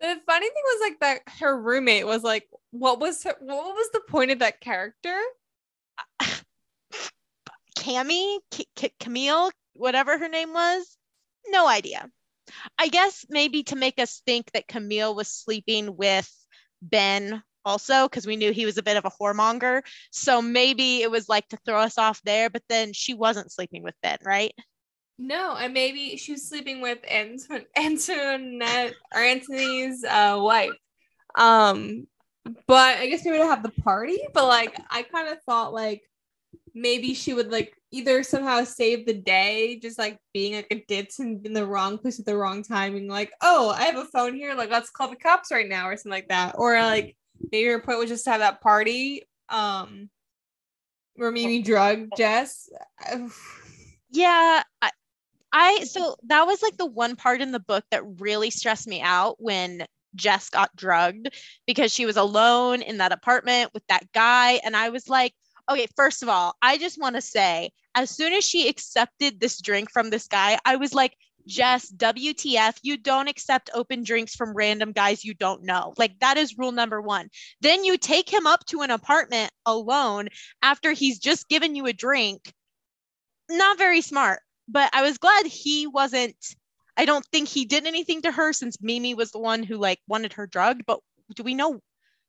The 0.00 0.20
funny 0.26 0.46
thing 0.46 0.62
was 0.64 0.80
like 0.82 1.00
that 1.00 1.20
her 1.38 1.62
roommate 1.62 2.04
was 2.04 2.24
like, 2.24 2.48
what 2.72 2.98
was 2.98 3.22
her, 3.22 3.36
what 3.38 3.74
was 3.76 3.90
the 3.92 4.02
point 4.08 4.32
of 4.32 4.40
that 4.40 4.60
character? 4.60 5.16
Cammy, 7.78 8.38
C- 8.52 8.92
Camille, 8.98 9.52
whatever 9.74 10.18
her 10.18 10.28
name 10.28 10.52
was, 10.52 10.96
no 11.46 11.68
idea. 11.68 12.10
I 12.76 12.88
guess 12.88 13.24
maybe 13.28 13.62
to 13.64 13.76
make 13.76 14.00
us 14.00 14.20
think 14.26 14.50
that 14.50 14.66
Camille 14.66 15.14
was 15.14 15.28
sleeping 15.28 15.96
with 15.96 16.28
Ben 16.82 17.44
also 17.66 18.08
because 18.08 18.26
we 18.26 18.36
knew 18.36 18.52
he 18.52 18.64
was 18.64 18.78
a 18.78 18.82
bit 18.82 18.96
of 18.96 19.04
a 19.04 19.10
whoremonger. 19.10 19.82
So 20.10 20.40
maybe 20.40 21.02
it 21.02 21.10
was 21.10 21.28
like 21.28 21.46
to 21.48 21.58
throw 21.66 21.80
us 21.80 21.98
off 21.98 22.22
there, 22.24 22.48
but 22.48 22.62
then 22.70 22.94
she 22.94 23.12
wasn't 23.12 23.52
sleeping 23.52 23.82
with 23.82 23.94
Ben, 24.02 24.18
right? 24.24 24.54
No, 25.18 25.56
and 25.56 25.74
maybe 25.74 26.16
she 26.16 26.32
was 26.32 26.48
sleeping 26.48 26.80
with 26.80 26.98
Anton- 27.10 27.66
Antoinette 27.76 28.94
or 29.14 29.20
Antony's 29.20 30.04
uh, 30.04 30.38
wife. 30.40 30.72
Um, 31.36 32.06
but 32.66 32.98
I 32.98 33.08
guess 33.08 33.24
maybe 33.24 33.38
to 33.38 33.46
have 33.46 33.62
the 33.62 33.82
party. 33.82 34.18
But 34.32 34.46
like, 34.46 34.78
I 34.90 35.02
kind 35.02 35.28
of 35.28 35.38
thought 35.42 35.74
like 35.74 36.02
maybe 36.74 37.14
she 37.14 37.34
would 37.34 37.50
like 37.50 37.74
either 37.90 38.22
somehow 38.22 38.62
save 38.64 39.06
the 39.06 39.14
day, 39.14 39.78
just 39.80 39.98
like 39.98 40.18
being 40.34 40.54
like 40.54 40.68
a 40.70 40.84
ditz 40.86 41.18
and 41.18 41.44
in 41.46 41.54
the 41.54 41.66
wrong 41.66 41.98
place 41.98 42.20
at 42.20 42.26
the 42.26 42.36
wrong 42.36 42.62
timing. 42.62 43.08
Like, 43.08 43.32
oh, 43.40 43.70
I 43.70 43.84
have 43.84 43.96
a 43.96 44.04
phone 44.04 44.34
here. 44.34 44.54
Like, 44.54 44.70
let's 44.70 44.90
call 44.90 45.08
the 45.08 45.16
cops 45.16 45.50
right 45.50 45.68
now, 45.68 45.88
or 45.88 45.96
something 45.96 46.10
like 46.10 46.28
that. 46.28 46.56
Or 46.58 46.78
like 46.82 47.16
maybe 47.52 47.64
your 47.64 47.80
point 47.80 47.98
was 47.98 48.08
just 48.08 48.24
to 48.24 48.30
have 48.30 48.40
that 48.40 48.60
party 48.60 49.22
um 49.48 50.10
where 51.16 51.30
Mimi 51.30 51.62
drug 51.62 52.08
Jess. 52.16 52.68
yeah, 54.10 54.62
I, 54.82 54.90
I 55.52 55.84
so 55.84 56.16
that 56.26 56.46
was 56.46 56.62
like 56.62 56.76
the 56.76 56.86
one 56.86 57.16
part 57.16 57.40
in 57.40 57.52
the 57.52 57.60
book 57.60 57.84
that 57.90 58.02
really 58.20 58.50
stressed 58.50 58.86
me 58.86 59.00
out 59.00 59.36
when 59.38 59.86
Jess 60.14 60.50
got 60.50 60.74
drugged 60.76 61.28
because 61.66 61.92
she 61.92 62.06
was 62.06 62.16
alone 62.16 62.82
in 62.82 62.98
that 62.98 63.12
apartment 63.12 63.70
with 63.74 63.86
that 63.88 64.10
guy 64.12 64.60
and 64.64 64.76
I 64.76 64.90
was 64.90 65.08
like, 65.08 65.32
okay, 65.70 65.86
first 65.96 66.22
of 66.22 66.28
all, 66.28 66.54
I 66.62 66.78
just 66.78 67.00
want 67.00 67.16
to 67.16 67.22
say 67.22 67.70
as 67.94 68.10
soon 68.10 68.32
as 68.32 68.44
she 68.44 68.68
accepted 68.68 69.40
this 69.40 69.60
drink 69.60 69.90
from 69.90 70.10
this 70.10 70.28
guy, 70.28 70.58
I 70.64 70.76
was 70.76 70.94
like, 70.94 71.16
Jess, 71.46 71.92
WTF, 71.92 72.78
you 72.82 72.96
don't 72.96 73.28
accept 73.28 73.70
open 73.72 74.02
drinks 74.02 74.34
from 74.34 74.54
random 74.54 74.92
guys 74.92 75.24
you 75.24 75.34
don't 75.34 75.62
know. 75.62 75.94
Like, 75.96 76.18
that 76.20 76.36
is 76.36 76.58
rule 76.58 76.72
number 76.72 77.00
one. 77.00 77.28
Then 77.60 77.84
you 77.84 77.96
take 77.98 78.28
him 78.28 78.46
up 78.46 78.64
to 78.66 78.82
an 78.82 78.90
apartment 78.90 79.52
alone 79.64 80.28
after 80.62 80.92
he's 80.92 81.18
just 81.18 81.48
given 81.48 81.76
you 81.76 81.86
a 81.86 81.92
drink. 81.92 82.52
Not 83.48 83.78
very 83.78 84.00
smart, 84.00 84.40
but 84.68 84.90
I 84.92 85.02
was 85.02 85.18
glad 85.18 85.46
he 85.46 85.86
wasn't. 85.86 86.36
I 86.96 87.04
don't 87.04 87.24
think 87.26 87.48
he 87.48 87.64
did 87.64 87.86
anything 87.86 88.22
to 88.22 88.32
her 88.32 88.52
since 88.52 88.80
Mimi 88.80 89.14
was 89.14 89.30
the 89.30 89.38
one 89.38 89.62
who 89.62 89.76
like 89.76 90.00
wanted 90.08 90.32
her 90.34 90.46
drugged. 90.46 90.84
But 90.86 91.00
do 91.34 91.42
we 91.42 91.54
know 91.54 91.80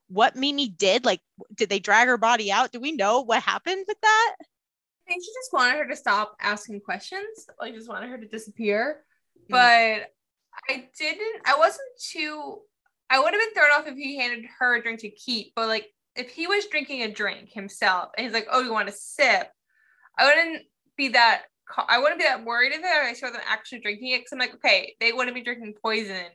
what 0.09 0.35
Mimi 0.35 0.69
did? 0.69 1.05
Like, 1.05 1.21
did 1.55 1.69
they 1.69 1.79
drag 1.79 2.07
her 2.07 2.17
body 2.17 2.51
out? 2.51 2.71
Do 2.71 2.79
we 2.79 2.91
know 2.91 3.21
what 3.21 3.41
happened 3.41 3.85
with 3.87 3.99
that? 4.01 4.35
I 4.39 5.09
think 5.09 5.23
she 5.23 5.31
just 5.33 5.53
wanted 5.53 5.77
her 5.77 5.87
to 5.87 5.95
stop 5.95 6.35
asking 6.39 6.81
questions. 6.81 7.47
Like, 7.59 7.73
just 7.73 7.89
wanted 7.89 8.09
her 8.09 8.17
to 8.17 8.27
disappear. 8.27 9.03
But 9.49 10.11
I 10.69 10.89
didn't, 10.97 11.41
I 11.45 11.57
wasn't 11.57 11.87
too, 12.11 12.59
I 13.09 13.19
would 13.19 13.33
have 13.33 13.41
been 13.41 13.53
thrown 13.53 13.71
off 13.71 13.87
if 13.87 13.97
he 13.97 14.17
handed 14.17 14.45
her 14.59 14.75
a 14.75 14.83
drink 14.83 14.99
to 15.01 15.09
keep. 15.09 15.53
But 15.55 15.67
like, 15.67 15.87
if 16.15 16.29
he 16.31 16.47
was 16.47 16.65
drinking 16.65 17.03
a 17.03 17.11
drink 17.11 17.51
himself 17.51 18.09
and 18.17 18.25
he's 18.25 18.33
like, 18.33 18.47
oh, 18.51 18.61
you 18.61 18.73
want 18.73 18.89
a 18.89 18.91
sip? 18.91 19.49
I 20.17 20.25
wouldn't 20.25 20.63
be 20.97 21.09
that, 21.09 21.43
I 21.87 21.99
wouldn't 21.99 22.19
be 22.19 22.25
that 22.25 22.43
worried 22.43 22.73
if 22.73 22.83
I 22.83 23.13
saw 23.13 23.29
them 23.29 23.41
actually 23.47 23.79
drinking 23.79 24.09
it. 24.09 24.19
Cause 24.19 24.29
I'm 24.33 24.39
like, 24.39 24.55
okay, 24.55 24.95
they 24.99 25.13
wouldn't 25.13 25.35
be 25.35 25.43
drinking 25.43 25.75
poison. 25.81 26.25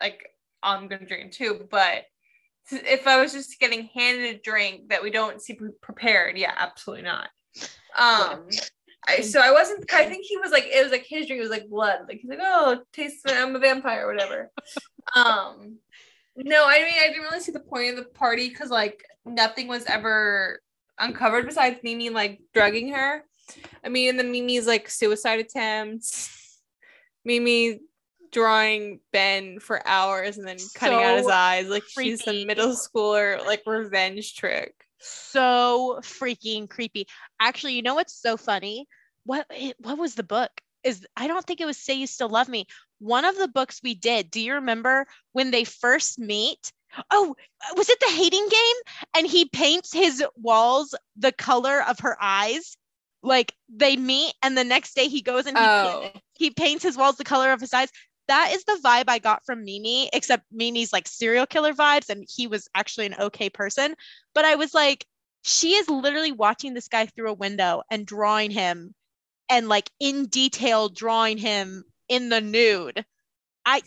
Like, 0.00 0.26
I'm 0.62 0.88
going 0.88 1.00
to 1.00 1.06
drink 1.06 1.32
too. 1.32 1.66
But 1.70 2.04
if 2.70 3.06
I 3.06 3.20
was 3.20 3.32
just 3.32 3.58
getting 3.60 3.90
handed 3.94 4.36
a 4.36 4.38
drink 4.38 4.88
that 4.88 5.02
we 5.02 5.10
don't 5.10 5.42
see 5.42 5.58
prepared, 5.82 6.38
yeah, 6.38 6.54
absolutely 6.56 7.04
not. 7.04 7.28
Um, 7.98 8.48
I, 9.06 9.20
so 9.20 9.40
I 9.40 9.52
wasn't. 9.52 9.92
I 9.92 10.06
think 10.06 10.24
he 10.24 10.36
was 10.38 10.50
like 10.50 10.64
it 10.66 10.82
was 10.82 10.92
like 10.92 11.04
his 11.06 11.26
drink 11.26 11.40
was 11.40 11.50
like 11.50 11.68
blood. 11.68 12.00
Like 12.08 12.20
he's 12.20 12.30
like, 12.30 12.40
oh, 12.40 12.80
taste. 12.92 13.20
I'm 13.28 13.54
a 13.54 13.58
vampire 13.58 14.06
or 14.06 14.12
whatever. 14.12 14.50
um, 15.14 15.78
no, 16.36 16.66
I 16.66 16.78
mean 16.78 16.94
I 17.02 17.08
didn't 17.08 17.22
really 17.22 17.40
see 17.40 17.52
the 17.52 17.60
point 17.60 17.90
of 17.90 17.96
the 17.96 18.10
party 18.10 18.48
because 18.48 18.70
like 18.70 19.04
nothing 19.24 19.68
was 19.68 19.84
ever 19.86 20.60
uncovered 20.98 21.46
besides 21.46 21.80
Mimi 21.82 22.10
like 22.10 22.40
drugging 22.52 22.92
her. 22.92 23.24
I 23.84 23.88
mean, 23.88 24.10
and 24.10 24.18
then 24.18 24.32
Mimi's 24.32 24.66
like 24.66 24.88
suicide 24.88 25.40
attempts. 25.40 26.60
Mimi 27.24 27.80
drawing 28.32 29.00
Ben 29.12 29.60
for 29.60 29.86
hours 29.86 30.38
and 30.38 30.46
then 30.46 30.56
cutting 30.74 30.98
so 30.98 31.04
out 31.04 31.18
his 31.18 31.28
eyes 31.28 31.68
like 31.68 31.84
creepy. 31.94 32.10
she's 32.10 32.26
a 32.26 32.44
middle 32.44 32.74
schooler 32.74 33.44
like 33.46 33.62
revenge 33.66 34.34
trick. 34.34 34.74
So 35.04 36.00
freaking 36.02 36.68
creepy. 36.68 37.06
Actually, 37.40 37.74
you 37.74 37.82
know 37.82 37.94
what's 37.94 38.14
so 38.20 38.36
funny? 38.36 38.86
What 39.24 39.46
what 39.78 39.98
was 39.98 40.14
the 40.14 40.22
book? 40.22 40.50
Is 40.82 41.06
I 41.16 41.26
don't 41.26 41.44
think 41.44 41.60
it 41.60 41.66
was 41.66 41.76
Say 41.76 41.94
You 41.94 42.06
Still 42.06 42.28
Love 42.28 42.48
Me. 42.48 42.66
One 42.98 43.24
of 43.24 43.36
the 43.36 43.48
books 43.48 43.80
we 43.82 43.94
did. 43.94 44.30
Do 44.30 44.40
you 44.40 44.54
remember 44.54 45.06
when 45.32 45.50
they 45.50 45.64
first 45.64 46.18
meet? 46.18 46.72
Oh, 47.10 47.34
was 47.76 47.88
it 47.88 47.98
the 48.00 48.12
hating 48.12 48.48
game? 48.48 48.76
And 49.16 49.26
he 49.26 49.46
paints 49.46 49.92
his 49.92 50.24
walls 50.36 50.94
the 51.16 51.32
color 51.32 51.82
of 51.82 52.00
her 52.00 52.16
eyes 52.20 52.76
like 53.22 53.54
they 53.74 53.96
meet 53.96 54.34
and 54.42 54.56
the 54.56 54.64
next 54.64 54.94
day 54.94 55.08
he 55.08 55.22
goes 55.22 55.46
and 55.46 55.56
he, 55.56 55.64
oh. 55.64 56.10
he 56.34 56.50
paints 56.50 56.84
his 56.84 56.96
walls 56.96 57.16
the 57.16 57.24
color 57.24 57.52
of 57.52 57.60
his 57.60 57.72
eyes 57.72 57.88
that 58.28 58.52
is 58.52 58.64
the 58.64 58.80
vibe 58.82 59.04
I 59.08 59.18
got 59.18 59.44
from 59.44 59.64
Mimi, 59.64 60.08
except 60.12 60.44
Mimi's 60.50 60.92
like 60.92 61.08
serial 61.08 61.46
killer 61.46 61.72
vibes, 61.72 62.08
and 62.08 62.26
he 62.28 62.46
was 62.46 62.68
actually 62.74 63.06
an 63.06 63.16
okay 63.20 63.50
person. 63.50 63.94
But 64.34 64.44
I 64.44 64.54
was 64.54 64.74
like, 64.74 65.06
she 65.42 65.74
is 65.74 65.88
literally 65.88 66.32
watching 66.32 66.74
this 66.74 66.88
guy 66.88 67.06
through 67.06 67.30
a 67.30 67.34
window 67.34 67.82
and 67.90 68.06
drawing 68.06 68.50
him 68.50 68.94
and 69.50 69.68
like 69.68 69.90
in 70.00 70.26
detail 70.26 70.88
drawing 70.88 71.36
him 71.36 71.84
in 72.08 72.30
the 72.30 72.40
nude. 72.40 73.04
I, 73.66 73.82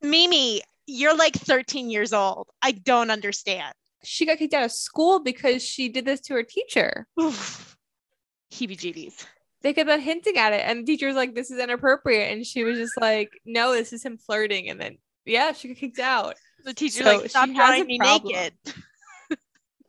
Mimi, 0.00 0.62
you're 0.86 1.16
like 1.16 1.34
13 1.34 1.90
years 1.90 2.12
old. 2.12 2.48
I 2.62 2.72
don't 2.72 3.10
understand. 3.10 3.74
She 4.04 4.26
got 4.26 4.38
kicked 4.38 4.54
out 4.54 4.64
of 4.64 4.72
school 4.72 5.20
because 5.20 5.62
she 5.62 5.88
did 5.88 6.04
this 6.04 6.20
to 6.22 6.34
her 6.34 6.42
teacher. 6.42 7.06
Heebie 7.18 8.76
jeebies 8.76 9.24
they 9.62 9.72
kept 9.72 9.90
on 9.90 10.00
hinting 10.00 10.36
at 10.36 10.52
it 10.52 10.62
and 10.64 10.80
the 10.80 10.84
teacher 10.84 11.06
was 11.06 11.16
like 11.16 11.34
this 11.34 11.50
is 11.50 11.58
inappropriate 11.58 12.32
and 12.32 12.46
she 12.46 12.64
was 12.64 12.76
just 12.78 12.94
like 13.00 13.30
no 13.44 13.72
this 13.72 13.92
is 13.92 14.04
him 14.04 14.18
flirting 14.18 14.68
and 14.68 14.80
then 14.80 14.98
yeah 15.24 15.52
she 15.52 15.68
got 15.68 15.76
kicked 15.76 15.98
out. 15.98 16.36
The 16.64 16.74
teacher 16.74 17.02
so 17.02 17.18
like 17.18 17.30
stop 17.30 17.50
drawing 17.50 17.86
me 17.86 17.98
problem. 17.98 18.32
naked. 18.32 18.54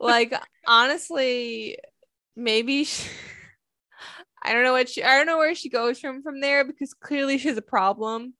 Like 0.00 0.34
honestly 0.66 1.78
maybe 2.36 2.84
she, 2.84 3.08
i 4.42 4.52
don't 4.52 4.64
know 4.64 4.72
what 4.72 4.88
she 4.88 5.02
i 5.02 5.16
don't 5.16 5.26
know 5.26 5.38
where 5.38 5.54
she 5.54 5.70
goes 5.70 5.98
from 5.98 6.22
from 6.22 6.40
there 6.40 6.64
because 6.64 6.92
clearly 6.92 7.38
she 7.38 7.48
has 7.48 7.56
a 7.56 7.62
problem. 7.62 8.34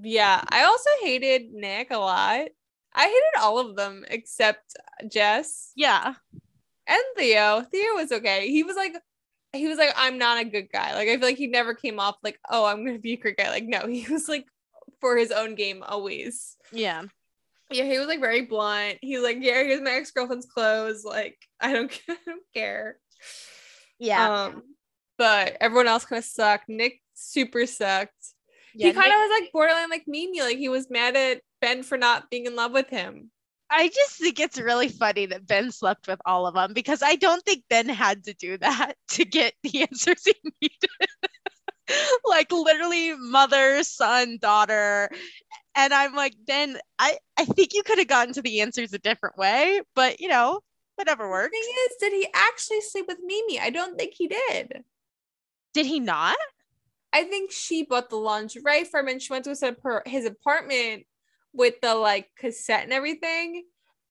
Yeah 0.00 0.42
i 0.48 0.64
also 0.64 0.90
hated 1.02 1.52
nick 1.52 1.90
a 1.90 1.98
lot. 1.98 2.48
I 2.98 3.04
hated 3.04 3.42
all 3.42 3.58
of 3.58 3.76
them 3.76 4.04
except 4.08 4.74
jess. 5.10 5.70
Yeah. 5.76 6.14
And 6.86 7.02
theo. 7.16 7.62
Theo 7.62 7.94
was 7.94 8.10
okay. 8.10 8.48
He 8.48 8.62
was 8.62 8.74
like 8.74 8.94
he 9.52 9.68
was 9.68 9.78
like, 9.78 9.92
I'm 9.96 10.18
not 10.18 10.40
a 10.40 10.44
good 10.44 10.68
guy. 10.72 10.94
Like, 10.94 11.08
I 11.08 11.16
feel 11.16 11.26
like 11.26 11.36
he 11.36 11.46
never 11.46 11.74
came 11.74 11.98
off 11.98 12.16
like, 12.22 12.38
oh, 12.50 12.64
I'm 12.64 12.84
gonna 12.84 12.98
be 12.98 13.14
a 13.14 13.18
good 13.18 13.36
guy. 13.36 13.50
Like, 13.50 13.64
no, 13.64 13.86
he 13.86 14.06
was 14.10 14.28
like 14.28 14.46
for 15.00 15.16
his 15.16 15.30
own 15.32 15.54
game 15.54 15.82
always. 15.86 16.56
Yeah. 16.72 17.04
Yeah, 17.70 17.84
he 17.84 17.98
was 17.98 18.06
like 18.06 18.20
very 18.20 18.42
blunt. 18.42 18.98
He 19.00 19.16
was 19.16 19.24
like, 19.24 19.38
Yeah, 19.40 19.62
here's 19.62 19.80
my 19.80 19.90
ex-girlfriend's 19.92 20.46
clothes. 20.46 21.04
Like, 21.04 21.38
I 21.60 21.72
don't 21.72 22.00
I 22.08 22.16
don't 22.24 22.42
care. 22.54 22.98
Yeah. 23.98 24.44
Um, 24.44 24.62
but 25.18 25.56
everyone 25.60 25.88
else 25.88 26.04
kind 26.04 26.18
of 26.18 26.24
sucked. 26.24 26.68
Nick 26.68 27.00
super 27.14 27.66
sucked. 27.66 28.12
Yeah, 28.74 28.88
he 28.88 28.92
kind 28.92 29.10
of 29.10 29.18
was 29.18 29.40
like 29.40 29.52
borderline 29.52 29.90
like 29.90 30.04
Mimi. 30.06 30.42
Like 30.42 30.58
he 30.58 30.68
was 30.68 30.90
mad 30.90 31.16
at 31.16 31.40
Ben 31.60 31.82
for 31.82 31.96
not 31.96 32.30
being 32.30 32.46
in 32.46 32.54
love 32.54 32.72
with 32.72 32.90
him. 32.90 33.30
I 33.70 33.88
just 33.88 34.18
think 34.18 34.38
it's 34.38 34.58
really 34.58 34.88
funny 34.88 35.26
that 35.26 35.46
Ben 35.46 35.72
slept 35.72 36.06
with 36.06 36.20
all 36.24 36.46
of 36.46 36.54
them 36.54 36.72
because 36.72 37.02
I 37.02 37.16
don't 37.16 37.42
think 37.44 37.64
Ben 37.68 37.88
had 37.88 38.24
to 38.24 38.34
do 38.34 38.58
that 38.58 38.94
to 39.08 39.24
get 39.24 39.54
the 39.62 39.82
answers 39.82 40.24
he 40.24 40.34
needed. 40.60 40.90
like 42.24 42.50
literally 42.52 43.14
mother, 43.16 43.82
son, 43.82 44.38
daughter. 44.40 45.10
And 45.74 45.92
I'm 45.92 46.14
like, 46.14 46.34
Ben, 46.46 46.78
I, 46.98 47.18
I 47.36 47.44
think 47.44 47.74
you 47.74 47.82
could 47.82 47.98
have 47.98 48.08
gotten 48.08 48.34
to 48.34 48.42
the 48.42 48.60
answers 48.60 48.92
a 48.92 48.98
different 48.98 49.36
way, 49.36 49.80
but 49.94 50.20
you 50.20 50.28
know, 50.28 50.60
whatever 50.96 51.28
works. 51.28 51.50
The 51.52 51.60
thing 51.60 51.74
is, 51.86 51.96
did 52.00 52.12
he 52.12 52.28
actually 52.34 52.80
sleep 52.80 53.06
with 53.08 53.18
Mimi? 53.24 53.60
I 53.60 53.70
don't 53.70 53.98
think 53.98 54.14
he 54.14 54.28
did. 54.28 54.84
Did 55.74 55.86
he 55.86 56.00
not? 56.00 56.36
I 57.12 57.24
think 57.24 57.50
she 57.52 57.84
bought 57.84 58.10
the 58.10 58.16
lingerie 58.16 58.84
for 58.84 59.00
him 59.00 59.08
and 59.08 59.22
she 59.22 59.32
went 59.32 59.44
to 59.44 60.02
his 60.06 60.24
apartment 60.24 61.06
with 61.56 61.74
the 61.80 61.94
like 61.94 62.28
cassette 62.38 62.84
and 62.84 62.92
everything 62.92 63.64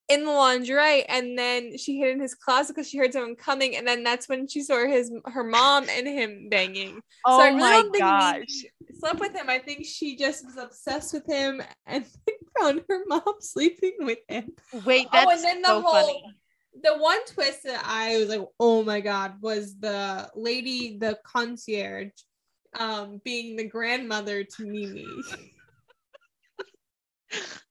in 0.07 0.23
the 0.23 0.31
lingerie 0.31 1.03
and 1.05 1.37
then 1.37 1.77
she 1.77 1.97
hid 1.97 2.11
in 2.11 2.19
his 2.19 2.35
closet 2.35 2.75
because 2.75 2.87
she 2.87 2.97
heard 2.97 3.11
someone 3.11 3.35
coming 3.35 3.75
and 3.75 3.87
then 3.87 4.03
that's 4.03 4.29
when 4.29 4.47
she 4.47 4.61
saw 4.61 4.85
his 4.85 5.11
her 5.25 5.43
mom 5.43 5.87
and 5.89 6.07
him 6.07 6.47
banging. 6.49 6.99
Oh 7.25 7.39
so 7.39 7.43
I 7.43 7.47
really 7.47 7.59
my 7.59 7.71
don't 7.71 7.91
think 7.91 8.03
gosh. 8.03 8.65
slept 8.99 9.19
with 9.19 9.33
him. 9.33 9.49
I 9.49 9.57
think 9.57 9.85
she 9.85 10.15
just 10.15 10.45
was 10.45 10.57
obsessed 10.57 11.13
with 11.13 11.25
him 11.25 11.61
and 11.87 12.05
found 12.59 12.83
her 12.87 12.99
mom 13.07 13.23
sleeping 13.39 13.95
with 13.99 14.19
him. 14.27 14.51
Wait 14.85 15.07
that's 15.11 15.25
oh, 15.27 15.31
and 15.31 15.43
then 15.43 15.61
the 15.63 15.67
so 15.69 15.81
whole 15.81 15.91
funny. 15.91 16.35
the 16.83 16.97
one 16.97 17.25
twist 17.25 17.63
that 17.63 17.81
i 17.85 18.17
was 18.17 18.29
like 18.29 18.45
oh 18.59 18.83
my 18.83 18.99
god 18.99 19.35
was 19.41 19.77
the 19.79 20.29
lady 20.35 20.97
the 20.97 21.17
concierge 21.23 22.11
um 22.77 23.21
being 23.23 23.55
the 23.55 23.63
grandmother 23.63 24.43
to 24.43 24.65
mimi 24.65 25.07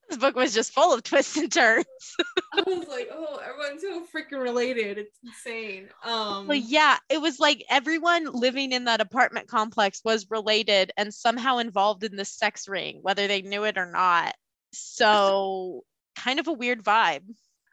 this 0.09 0.17
book 0.17 0.35
was 0.35 0.53
just 0.53 0.73
full 0.73 0.93
of 0.93 1.03
twists 1.03 1.37
and 1.37 1.51
turns. 1.51 1.85
I 2.53 2.61
was 2.65 2.87
like, 2.87 3.09
oh, 3.11 3.41
everyone's 3.43 3.81
so 3.81 4.03
freaking 4.13 4.41
related. 4.41 4.97
It's 4.97 5.17
insane. 5.23 5.89
Um 6.03 6.47
well, 6.47 6.57
yeah, 6.57 6.97
it 7.09 7.21
was 7.21 7.39
like 7.39 7.63
everyone 7.69 8.31
living 8.31 8.71
in 8.71 8.85
that 8.85 9.01
apartment 9.01 9.47
complex 9.47 10.01
was 10.05 10.29
related 10.29 10.91
and 10.97 11.13
somehow 11.13 11.57
involved 11.57 12.03
in 12.03 12.15
the 12.15 12.25
sex 12.25 12.67
ring, 12.67 12.99
whether 13.01 13.27
they 13.27 13.41
knew 13.41 13.63
it 13.63 13.77
or 13.77 13.91
not. 13.91 14.35
So 14.73 15.83
kind 16.15 16.39
of 16.39 16.47
a 16.47 16.53
weird 16.53 16.83
vibe. 16.83 17.23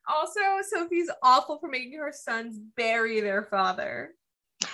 Also, 0.09 0.41
Sophie's 0.69 1.11
awful 1.23 1.59
for 1.59 1.69
making 1.69 1.99
her 1.99 2.13
sons 2.13 2.59
bury 2.77 3.21
their 3.21 3.45
father. 3.45 4.11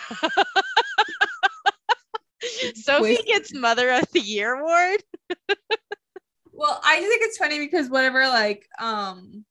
Sophie 2.74 3.18
gets 3.26 3.52
Mother 3.52 3.90
of 3.90 4.10
the 4.12 4.20
Year 4.20 4.54
award. 4.54 5.02
Well, 6.58 6.80
I 6.84 6.98
think 6.98 7.22
it's 7.22 7.38
funny 7.38 7.60
because 7.60 7.88
whatever, 7.88 8.26
like, 8.26 8.68
um, 8.80 9.44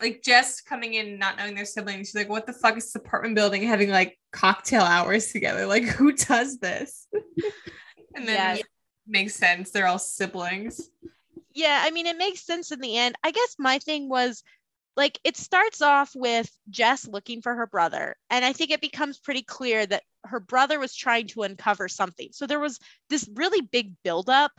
like 0.00 0.22
Jess 0.22 0.60
coming 0.60 0.94
in 0.94 1.18
not 1.18 1.36
knowing 1.36 1.56
their 1.56 1.64
siblings, 1.64 2.06
she's 2.06 2.14
like, 2.14 2.28
"What 2.28 2.46
the 2.46 2.52
fuck 2.52 2.76
is 2.76 2.84
this 2.84 2.94
apartment 2.94 3.34
building 3.34 3.64
having 3.64 3.90
like 3.90 4.16
cocktail 4.32 4.82
hours 4.82 5.32
together? 5.32 5.66
Like, 5.66 5.82
who 5.96 6.12
does 6.12 6.58
this?" 6.58 7.08
and 8.14 8.28
then 8.28 8.58
yeah. 8.58 8.62
makes 9.04 9.34
sense. 9.34 9.72
They're 9.72 9.88
all 9.88 9.98
siblings. 9.98 10.80
Yeah, 11.54 11.82
I 11.84 11.90
mean, 11.90 12.06
it 12.06 12.16
makes 12.16 12.46
sense 12.46 12.70
in 12.70 12.78
the 12.78 12.96
end. 12.96 13.16
I 13.24 13.32
guess 13.32 13.56
my 13.58 13.80
thing 13.80 14.08
was 14.08 14.44
like 14.96 15.18
it 15.24 15.36
starts 15.36 15.82
off 15.82 16.12
with 16.14 16.48
Jess 16.70 17.08
looking 17.08 17.42
for 17.42 17.52
her 17.52 17.66
brother, 17.66 18.14
and 18.30 18.44
I 18.44 18.52
think 18.52 18.70
it 18.70 18.80
becomes 18.80 19.18
pretty 19.18 19.42
clear 19.42 19.84
that 19.86 20.04
her 20.24 20.38
brother 20.38 20.78
was 20.78 20.94
trying 20.94 21.26
to 21.28 21.42
uncover 21.42 21.88
something. 21.88 22.28
So 22.30 22.46
there 22.46 22.60
was 22.60 22.78
this 23.10 23.28
really 23.34 23.60
big 23.60 23.94
buildup 24.04 24.52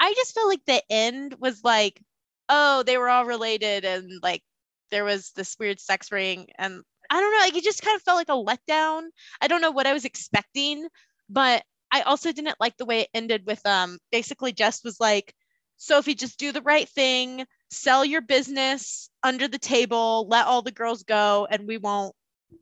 I 0.00 0.14
just 0.14 0.34
felt 0.34 0.48
like 0.48 0.64
the 0.66 0.82
end 0.90 1.36
was 1.38 1.62
like, 1.62 2.00
oh, 2.48 2.82
they 2.82 2.96
were 2.96 3.08
all 3.08 3.26
related 3.26 3.84
and 3.84 4.10
like 4.22 4.42
there 4.90 5.04
was 5.04 5.30
this 5.36 5.56
weird 5.60 5.78
sex 5.78 6.10
ring. 6.10 6.48
And 6.58 6.82
I 7.10 7.20
don't 7.20 7.32
know, 7.32 7.38
like 7.38 7.56
it 7.56 7.64
just 7.64 7.82
kind 7.82 7.96
of 7.96 8.02
felt 8.02 8.16
like 8.16 8.28
a 8.28 8.32
letdown. 8.32 9.02
I 9.40 9.46
don't 9.46 9.60
know 9.60 9.70
what 9.70 9.86
I 9.86 9.92
was 9.92 10.04
expecting, 10.04 10.88
but 11.28 11.62
I 11.92 12.02
also 12.02 12.32
didn't 12.32 12.60
like 12.60 12.76
the 12.76 12.86
way 12.86 13.00
it 13.00 13.10
ended 13.12 13.44
with 13.46 13.64
um 13.66 13.98
basically 14.10 14.52
Jess 14.52 14.82
was 14.82 14.98
like, 14.98 15.34
Sophie, 15.76 16.14
just 16.14 16.38
do 16.38 16.52
the 16.52 16.62
right 16.62 16.88
thing, 16.88 17.44
sell 17.70 18.04
your 18.04 18.20
business 18.20 19.10
under 19.22 19.48
the 19.48 19.58
table, 19.58 20.26
let 20.28 20.46
all 20.46 20.62
the 20.62 20.72
girls 20.72 21.04
go, 21.04 21.46
and 21.50 21.66
we 21.66 21.78
won't 21.78 22.14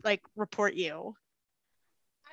like 0.05 0.23
report 0.37 0.75
you. 0.75 1.15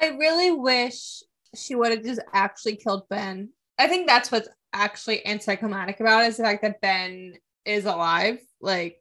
I 0.02 0.10
really 0.10 0.52
wish 0.52 1.24
she 1.56 1.76
would 1.76 1.92
have 1.92 2.04
just 2.04 2.22
actually 2.34 2.76
killed 2.76 3.08
Ben. 3.10 3.50
I 3.78 3.88
think 3.88 4.08
that's 4.08 4.32
what's 4.32 4.50
actually 4.76 5.26
anticlimactic 5.26 6.00
about 6.00 6.24
it 6.24 6.28
is 6.28 6.38
the 6.38 6.44
fact 6.44 6.62
that 6.62 6.82
Ben 6.82 7.34
is 7.66 7.86
alive. 7.86 8.40
Like 8.62 9.00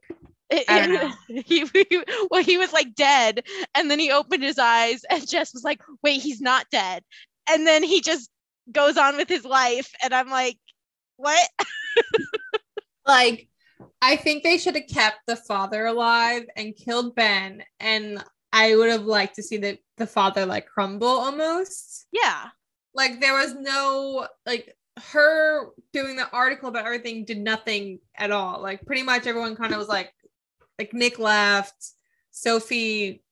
he, 1.28 1.66
he, 1.72 2.02
well, 2.30 2.42
he 2.42 2.58
was 2.58 2.72
like 2.72 2.94
dead, 2.94 3.42
and 3.74 3.90
then 3.90 3.98
he 3.98 4.10
opened 4.10 4.42
his 4.42 4.58
eyes, 4.58 5.02
and 5.10 5.28
Jess 5.28 5.52
was 5.52 5.64
like, 5.64 5.80
"Wait, 6.02 6.20
he's 6.20 6.40
not 6.40 6.66
dead." 6.70 7.02
And 7.48 7.66
then 7.66 7.82
he 7.82 8.00
just 8.00 8.30
goes 8.70 8.96
on 8.96 9.16
with 9.16 9.28
his 9.28 9.44
life, 9.44 9.90
and 10.02 10.14
I'm 10.14 10.28
like, 10.28 10.58
"What?" 11.16 11.48
like, 13.06 13.48
I 14.00 14.16
think 14.16 14.42
they 14.42 14.58
should 14.58 14.76
have 14.76 14.86
kept 14.86 15.20
the 15.26 15.36
father 15.36 15.86
alive 15.86 16.44
and 16.56 16.76
killed 16.76 17.14
Ben, 17.14 17.64
and 17.80 18.22
I 18.52 18.76
would 18.76 18.90
have 18.90 19.04
liked 19.04 19.36
to 19.36 19.42
see 19.42 19.56
the 19.56 19.78
the 19.96 20.06
father 20.06 20.46
like 20.46 20.66
crumble 20.66 21.08
almost. 21.08 22.06
Yeah, 22.12 22.48
like 22.94 23.20
there 23.20 23.34
was 23.34 23.54
no 23.54 24.28
like 24.46 24.74
her 24.98 25.70
doing 25.92 26.16
the 26.16 26.30
article 26.30 26.68
about 26.68 26.86
everything 26.86 27.24
did 27.24 27.38
nothing 27.38 27.98
at 28.16 28.30
all. 28.30 28.62
Like 28.62 28.84
pretty 28.86 29.02
much 29.02 29.26
everyone 29.26 29.56
kind 29.56 29.72
of 29.72 29.78
was 29.78 29.88
like, 29.88 30.12
like 30.78 30.92
Nick 30.92 31.18
left, 31.18 31.92
Sophie 32.30 33.22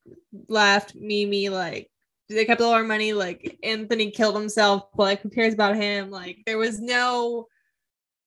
left, 0.48 0.94
Mimi 0.94 1.48
like 1.48 1.90
they 2.28 2.44
kept 2.44 2.60
all 2.60 2.72
our 2.72 2.84
money. 2.84 3.12
Like 3.12 3.58
Anthony 3.62 4.10
killed 4.10 4.34
himself, 4.34 4.88
but 4.96 5.04
like 5.04 5.20
who 5.20 5.30
cares 5.30 5.54
about 5.54 5.76
him? 5.76 6.10
Like 6.10 6.38
there 6.46 6.58
was 6.58 6.80
no 6.80 7.46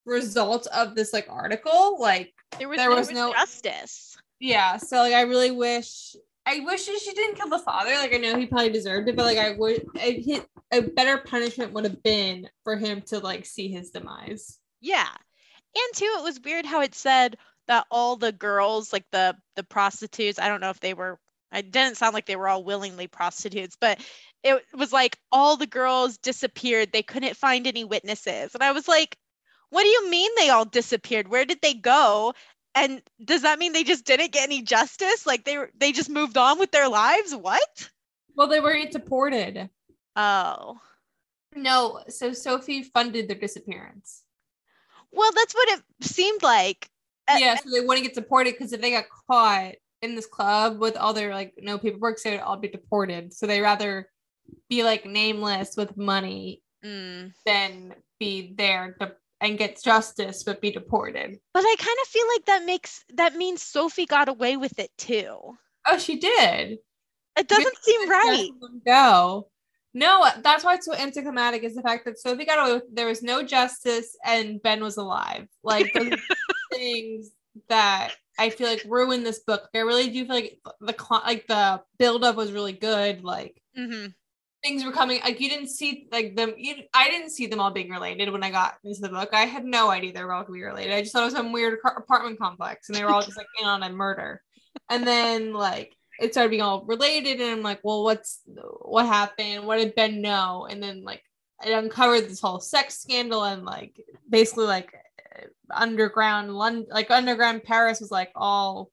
result 0.05 0.67
of 0.67 0.95
this 0.95 1.13
like 1.13 1.27
article. 1.29 1.97
Like 1.99 2.33
there 2.57 2.69
was, 2.69 2.77
there 2.77 2.89
was, 2.89 3.07
was 3.07 3.11
no 3.11 3.33
justice. 3.33 4.17
Yeah. 4.39 4.77
So 4.77 4.97
like 4.97 5.13
I 5.13 5.21
really 5.21 5.51
wish 5.51 6.15
I 6.45 6.59
wish 6.59 6.85
she 6.85 7.13
didn't 7.13 7.35
kill 7.35 7.49
the 7.49 7.59
father. 7.59 7.91
Like 7.95 8.13
I 8.13 8.17
know 8.17 8.37
he 8.37 8.45
probably 8.45 8.69
deserved 8.69 9.09
it, 9.09 9.15
but 9.15 9.25
like 9.25 9.37
I 9.37 9.53
would 9.53 9.85
I 9.95 10.23
hit 10.25 10.47
a 10.71 10.81
better 10.81 11.17
punishment 11.17 11.73
would 11.73 11.85
have 11.85 12.03
been 12.03 12.47
for 12.63 12.75
him 12.75 13.01
to 13.07 13.19
like 13.19 13.45
see 13.45 13.67
his 13.67 13.89
demise. 13.89 14.59
Yeah. 14.81 15.09
And 15.09 15.95
too, 15.95 16.13
it 16.17 16.23
was 16.23 16.39
weird 16.39 16.65
how 16.65 16.81
it 16.81 16.95
said 16.95 17.37
that 17.67 17.87
all 17.89 18.15
the 18.15 18.31
girls, 18.31 18.93
like 18.93 19.05
the 19.11 19.35
the 19.55 19.63
prostitutes, 19.63 20.39
I 20.39 20.47
don't 20.47 20.61
know 20.61 20.69
if 20.69 20.79
they 20.79 20.93
were 20.93 21.19
it 21.51 21.71
didn't 21.71 21.97
sound 21.97 22.13
like 22.13 22.25
they 22.25 22.35
were 22.35 22.49
all 22.49 22.63
willingly 22.63 23.07
prostitutes, 23.07 23.77
but 23.79 23.99
it 24.43 24.63
was 24.73 24.91
like 24.91 25.17
all 25.31 25.57
the 25.57 25.67
girls 25.67 26.17
disappeared. 26.17 26.91
They 26.91 27.03
couldn't 27.03 27.37
find 27.37 27.65
any 27.65 27.83
witnesses. 27.83 28.53
And 28.53 28.63
I 28.63 28.71
was 28.71 28.87
like, 28.87 29.17
what 29.69 29.83
do 29.83 29.89
you 29.89 30.09
mean 30.09 30.29
they 30.37 30.49
all 30.49 30.65
disappeared? 30.65 31.27
Where 31.27 31.45
did 31.45 31.61
they 31.61 31.73
go? 31.73 32.33
And 32.75 33.01
does 33.23 33.43
that 33.43 33.57
mean 33.57 33.71
they 33.71 33.85
just 33.85 34.05
didn't 34.05 34.33
get 34.33 34.43
any 34.43 34.61
justice? 34.61 35.25
Like 35.25 35.45
they 35.45 35.57
they 35.79 35.91
just 35.91 36.09
moved 36.09 36.37
on 36.37 36.59
with 36.59 36.71
their 36.71 36.89
lives? 36.89 37.33
What? 37.33 37.89
Well, 38.35 38.47
they 38.47 38.59
were 38.59 38.77
deported. 38.91 39.69
Oh. 40.15 40.77
No, 41.55 42.03
so 42.09 42.33
Sophie 42.33 42.83
funded 42.83 43.29
their 43.29 43.37
disappearance. 43.37 44.23
Well, 45.11 45.31
that's 45.33 45.55
what 45.55 45.69
it 45.69 46.05
seemed 46.05 46.43
like. 46.43 46.89
Yeah, 47.29 47.55
so 47.55 47.69
they 47.71 47.85
wouldn't 47.85 48.05
get 48.05 48.13
deported 48.13 48.53
because 48.53 48.73
if 48.73 48.81
they 48.81 48.91
got 48.91 49.05
caught 49.27 49.75
in 50.01 50.15
this 50.15 50.27
club 50.27 50.79
with 50.79 50.97
all 50.97 51.13
their 51.13 51.33
like 51.33 51.53
no 51.57 51.77
paperwork, 51.77 52.19
so 52.19 52.29
they'd 52.29 52.39
all 52.39 52.57
be 52.57 52.67
deported. 52.67 53.33
So 53.33 53.47
they 53.47 53.61
rather 53.61 54.09
be 54.69 54.83
like 54.83 55.05
nameless 55.05 55.75
with 55.77 55.97
money 55.97 56.61
mm. 56.83 57.31
than 57.45 57.95
be 58.19 58.53
there 58.57 58.95
to, 58.99 59.13
and 59.45 59.57
get 59.57 59.81
justice 59.81 60.43
but 60.43 60.61
be 60.61 60.71
deported. 60.71 61.39
But 61.53 61.61
I 61.61 61.75
kind 61.77 61.97
of 62.01 62.07
feel 62.07 62.27
like 62.33 62.45
that 62.45 62.65
makes 62.65 63.03
that 63.13 63.35
means 63.35 63.61
Sophie 63.61 64.05
got 64.05 64.29
away 64.29 64.57
with 64.57 64.77
it 64.79 64.91
too. 64.97 65.37
Oh, 65.87 65.97
she 65.97 66.17
did. 66.17 66.79
It 67.37 67.47
doesn't 67.47 67.77
seem 67.83 68.09
right. 68.09 68.49
Go. 68.85 69.47
No, 69.93 70.27
that's 70.41 70.63
why 70.63 70.75
it's 70.75 70.85
so 70.85 70.93
anticlimactic 70.93 71.63
is 71.63 71.75
the 71.75 71.81
fact 71.81 72.05
that 72.05 72.19
Sophie 72.19 72.45
got 72.45 72.59
away 72.59 72.73
with 72.73 72.95
there 72.95 73.07
was 73.07 73.23
no 73.23 73.43
justice 73.43 74.17
and 74.25 74.61
Ben 74.61 74.83
was 74.83 74.97
alive. 74.97 75.47
Like 75.63 75.93
those 75.93 76.19
things 76.73 77.31
that 77.69 78.11
I 78.37 78.49
feel 78.49 78.67
like 78.67 78.85
ruined 78.87 79.25
this 79.25 79.39
book. 79.39 79.69
I 79.73 79.79
really 79.79 80.09
do 80.09 80.25
feel 80.25 80.35
like 80.35 80.59
the 80.81 80.95
like 81.25 81.47
the 81.47 81.81
build 81.97 82.23
up 82.23 82.35
was 82.35 82.51
really 82.51 82.73
good. 82.73 83.23
Like 83.23 83.61
mm-hmm. 83.77 84.07
Things 84.65 84.83
were 84.83 84.91
coming. 84.91 85.21
Like 85.23 85.39
you 85.39 85.49
didn't 85.49 85.69
see 85.69 86.07
like 86.11 86.35
them. 86.35 86.53
You, 86.57 86.75
I 86.93 87.09
didn't 87.09 87.29
see 87.29 87.45
them 87.45 87.59
all 87.59 87.71
being 87.71 87.89
related 87.89 88.31
when 88.31 88.43
I 88.43 88.49
got 88.49 88.75
into 88.83 89.01
the 89.01 89.09
book. 89.09 89.29
I 89.31 89.45
had 89.45 89.63
no 89.63 89.89
idea 89.89 90.13
they 90.13 90.23
were 90.23 90.33
all 90.33 90.45
related. 90.45 90.93
I 90.93 91.01
just 91.01 91.13
thought 91.13 91.21
it 91.21 91.25
was 91.25 91.33
some 91.33 91.51
weird 91.51 91.77
apartment 91.83 92.39
complex, 92.39 92.89
and 92.89 92.95
they 92.97 93.03
were 93.03 93.11
all 93.11 93.21
just 93.21 93.37
like 93.37 93.47
in 93.61 93.67
on 93.67 93.83
a 93.83 93.89
murder. 93.89 94.41
And 94.89 95.05
then 95.05 95.53
like 95.53 95.95
it 96.19 96.33
started 96.33 96.49
being 96.49 96.61
all 96.61 96.85
related 96.85 97.41
and 97.41 97.51
i'm 97.51 97.61
like 97.61 97.79
well 97.83 98.03
what's 98.03 98.41
what 98.81 99.05
happened 99.05 99.65
what 99.65 99.77
did 99.77 99.95
ben 99.95 100.21
know 100.21 100.67
and 100.69 100.81
then 100.81 101.03
like 101.03 101.21
it 101.65 101.71
uncovered 101.71 102.25
this 102.25 102.39
whole 102.39 102.59
sex 102.59 102.99
scandal 102.99 103.43
and 103.43 103.65
like 103.65 103.99
basically 104.29 104.65
like 104.65 104.93
underground 105.71 106.53
london 106.53 106.85
like 106.91 107.11
underground 107.11 107.63
paris 107.63 107.99
was 107.99 108.11
like 108.11 108.31
all 108.35 108.89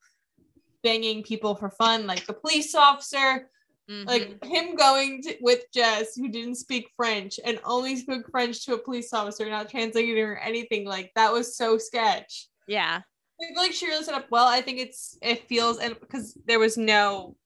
banging 0.83 1.23
people 1.23 1.55
for 1.55 1.71
fun 1.71 2.07
like 2.07 2.27
the 2.27 2.33
police 2.33 2.75
officer 2.75 3.49
mm-hmm. 3.91 4.09
like 4.09 4.45
him 4.45 4.75
going 4.77 5.23
to, 5.23 5.37
with 5.41 5.65
jess 5.73 6.15
who 6.17 6.29
didn't 6.29 6.57
speak 6.57 6.89
french 6.97 7.39
and 7.45 7.61
only 7.65 7.97
spoke 7.97 8.31
french 8.31 8.65
to 8.65 8.75
a 8.75 8.79
police 8.79 9.13
officer 9.13 9.49
not 9.49 9.69
translating 9.69 10.19
or 10.19 10.37
anything 10.37 10.87
like 10.87 11.11
that 11.15 11.33
was 11.33 11.57
so 11.57 11.79
sketch 11.79 12.49
yeah 12.67 13.01
I 13.43 13.49
feel 13.49 13.57
like 13.57 13.73
she 13.73 13.87
really 13.87 14.05
set 14.05 14.15
up 14.15 14.31
well. 14.31 14.47
I 14.47 14.61
think 14.61 14.79
it's 14.79 15.19
it 15.21 15.49
feels 15.49 15.79
and 15.79 15.99
because 15.99 16.37
there 16.47 16.59
was 16.59 16.77
no, 16.77 17.37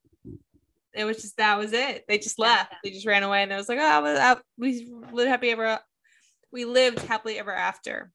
it 0.92 1.04
was 1.04 1.22
just 1.22 1.36
that 1.38 1.58
was 1.58 1.72
it. 1.72 2.04
They 2.08 2.18
just 2.18 2.38
left. 2.38 2.74
They 2.84 2.90
just 2.90 3.06
ran 3.06 3.22
away, 3.22 3.42
and 3.42 3.52
it 3.52 3.56
was 3.56 3.68
like, 3.68 3.78
oh, 3.80 4.40
we 4.58 4.90
lived 5.12 5.28
happy 5.28 5.50
ever, 5.50 5.78
we 6.52 6.64
lived 6.64 6.98
happily 7.00 7.38
ever 7.38 7.54
after. 7.54 8.10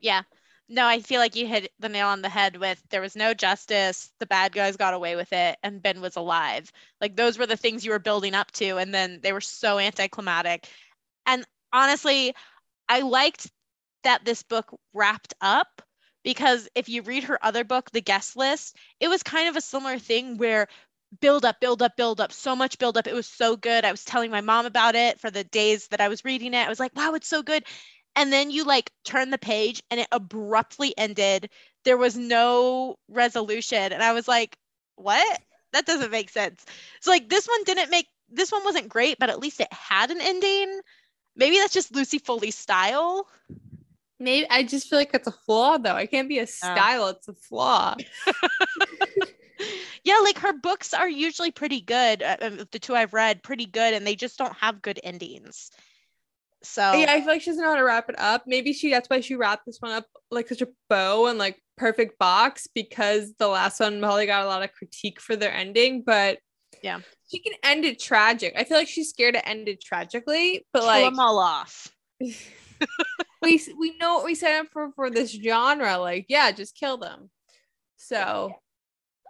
Yeah. 0.00 0.22
No, 0.68 0.84
I 0.86 1.00
feel 1.00 1.20
like 1.20 1.36
you 1.36 1.46
hit 1.46 1.72
the 1.78 1.88
nail 1.88 2.08
on 2.08 2.22
the 2.22 2.28
head 2.28 2.56
with 2.56 2.82
there 2.90 3.00
was 3.00 3.14
no 3.14 3.34
justice, 3.34 4.10
the 4.18 4.26
bad 4.26 4.52
guys 4.52 4.76
got 4.76 4.94
away 4.94 5.14
with 5.14 5.32
it, 5.32 5.58
and 5.62 5.80
Ben 5.82 6.00
was 6.00 6.16
alive. 6.16 6.72
Like 7.00 7.14
those 7.14 7.38
were 7.38 7.46
the 7.46 7.56
things 7.56 7.84
you 7.84 7.92
were 7.92 8.00
building 8.00 8.34
up 8.34 8.50
to, 8.52 8.76
and 8.78 8.92
then 8.92 9.20
they 9.22 9.32
were 9.32 9.40
so 9.40 9.78
anticlimactic. 9.78 10.68
And 11.26 11.44
honestly, 11.72 12.34
I 12.88 13.00
liked 13.02 13.50
that 14.04 14.24
this 14.24 14.42
book 14.44 14.78
wrapped 14.94 15.34
up 15.40 15.82
because 16.24 16.68
if 16.74 16.88
you 16.88 17.02
read 17.02 17.24
her 17.24 17.44
other 17.44 17.64
book, 17.64 17.90
The 17.92 18.02
Guest 18.02 18.36
List, 18.36 18.76
it 19.00 19.08
was 19.08 19.22
kind 19.22 19.48
of 19.48 19.56
a 19.56 19.60
similar 19.62 19.98
thing 19.98 20.38
where 20.38 20.68
build 21.20 21.44
up, 21.44 21.60
build 21.60 21.82
up, 21.82 21.96
build 21.96 22.20
up, 22.20 22.32
so 22.32 22.56
much 22.56 22.78
build 22.78 22.96
up. 22.96 23.06
It 23.06 23.14
was 23.14 23.26
so 23.26 23.56
good. 23.56 23.84
I 23.84 23.90
was 23.90 24.04
telling 24.04 24.30
my 24.30 24.40
mom 24.40 24.66
about 24.66 24.94
it 24.94 25.20
for 25.20 25.30
the 25.30 25.44
days 25.44 25.88
that 25.88 26.00
I 26.00 26.08
was 26.08 26.24
reading 26.24 26.54
it. 26.54 26.66
I 26.66 26.68
was 26.68 26.80
like, 26.80 26.94
wow, 26.96 27.14
it's 27.14 27.28
so 27.28 27.42
good. 27.42 27.64
And 28.16 28.32
then 28.32 28.50
you 28.50 28.64
like 28.64 28.90
turn 29.04 29.30
the 29.30 29.38
page 29.38 29.82
and 29.90 30.00
it 30.00 30.08
abruptly 30.10 30.94
ended. 30.96 31.50
There 31.84 31.98
was 31.98 32.16
no 32.16 32.96
resolution. 33.08 33.92
And 33.92 34.02
I 34.02 34.12
was 34.12 34.26
like, 34.26 34.56
what? 34.96 35.40
That 35.72 35.86
doesn't 35.86 36.10
make 36.10 36.30
sense. 36.30 36.64
So, 37.00 37.10
like, 37.10 37.28
this 37.28 37.46
one 37.46 37.62
didn't 37.64 37.90
make, 37.90 38.08
this 38.30 38.50
one 38.50 38.64
wasn't 38.64 38.88
great, 38.88 39.18
but 39.18 39.28
at 39.28 39.38
least 39.38 39.60
it 39.60 39.70
had 39.70 40.10
an 40.10 40.20
ending. 40.20 40.80
Maybe 41.36 41.58
that's 41.58 41.74
just 41.74 41.94
Lucy 41.94 42.18
Foley's 42.18 42.56
style. 42.56 43.28
Maybe 44.18 44.46
I 44.48 44.62
just 44.62 44.88
feel 44.88 44.98
like 44.98 45.10
it's 45.12 45.26
a 45.26 45.32
flaw 45.32 45.76
though. 45.76 45.94
I 45.94 46.06
can't 46.06 46.28
be 46.28 46.38
a 46.38 46.46
style, 46.46 47.02
oh. 47.02 47.08
it's 47.08 47.28
a 47.28 47.34
flaw. 47.34 47.96
yeah, 50.04 50.18
like 50.22 50.38
her 50.38 50.54
books 50.54 50.94
are 50.94 51.08
usually 51.08 51.50
pretty 51.50 51.82
good. 51.82 52.22
Uh, 52.22 52.64
the 52.70 52.78
two 52.78 52.94
I've 52.94 53.12
read, 53.12 53.42
pretty 53.42 53.66
good, 53.66 53.92
and 53.92 54.06
they 54.06 54.16
just 54.16 54.38
don't 54.38 54.56
have 54.56 54.80
good 54.80 54.98
endings. 55.04 55.70
So 56.62 56.94
yeah, 56.94 57.12
I 57.12 57.20
feel 57.20 57.28
like 57.28 57.42
she 57.42 57.50
doesn't 57.50 57.62
know 57.62 57.70
how 57.70 57.76
to 57.76 57.84
wrap 57.84 58.08
it 58.08 58.18
up. 58.18 58.44
Maybe 58.46 58.72
she 58.72 58.90
that's 58.90 59.08
why 59.08 59.20
she 59.20 59.36
wrapped 59.36 59.66
this 59.66 59.78
one 59.80 59.92
up 59.92 60.06
like 60.30 60.48
such 60.48 60.62
a 60.62 60.68
bow 60.88 61.26
and 61.26 61.38
like 61.38 61.62
perfect 61.76 62.18
box 62.18 62.66
because 62.74 63.34
the 63.38 63.48
last 63.48 63.78
one 63.78 64.00
probably 64.00 64.26
got 64.26 64.44
a 64.44 64.48
lot 64.48 64.62
of 64.62 64.72
critique 64.72 65.20
for 65.20 65.36
their 65.36 65.52
ending, 65.52 66.02
but 66.02 66.38
yeah, 66.82 67.00
she 67.30 67.38
can 67.38 67.52
end 67.62 67.84
it 67.84 68.00
tragic. 68.00 68.54
I 68.56 68.64
feel 68.64 68.76
like 68.76 68.88
she's 68.88 69.10
scared 69.10 69.34
to 69.34 69.48
end 69.48 69.68
it 69.68 69.82
tragically, 69.82 70.66
but 70.72 70.80
Kill 70.80 70.88
like 70.88 71.04
them 71.04 71.20
all 71.20 71.38
off. 71.38 71.88
we 73.42 73.60
we 73.78 73.96
know 73.98 74.16
what 74.16 74.24
we 74.24 74.34
set 74.34 74.60
up 74.60 74.66
for 74.72 74.90
for 74.92 75.10
this 75.10 75.30
genre. 75.30 75.98
Like, 75.98 76.26
yeah, 76.28 76.50
just 76.52 76.74
kill 76.76 76.98
them. 76.98 77.30
So, 77.96 78.52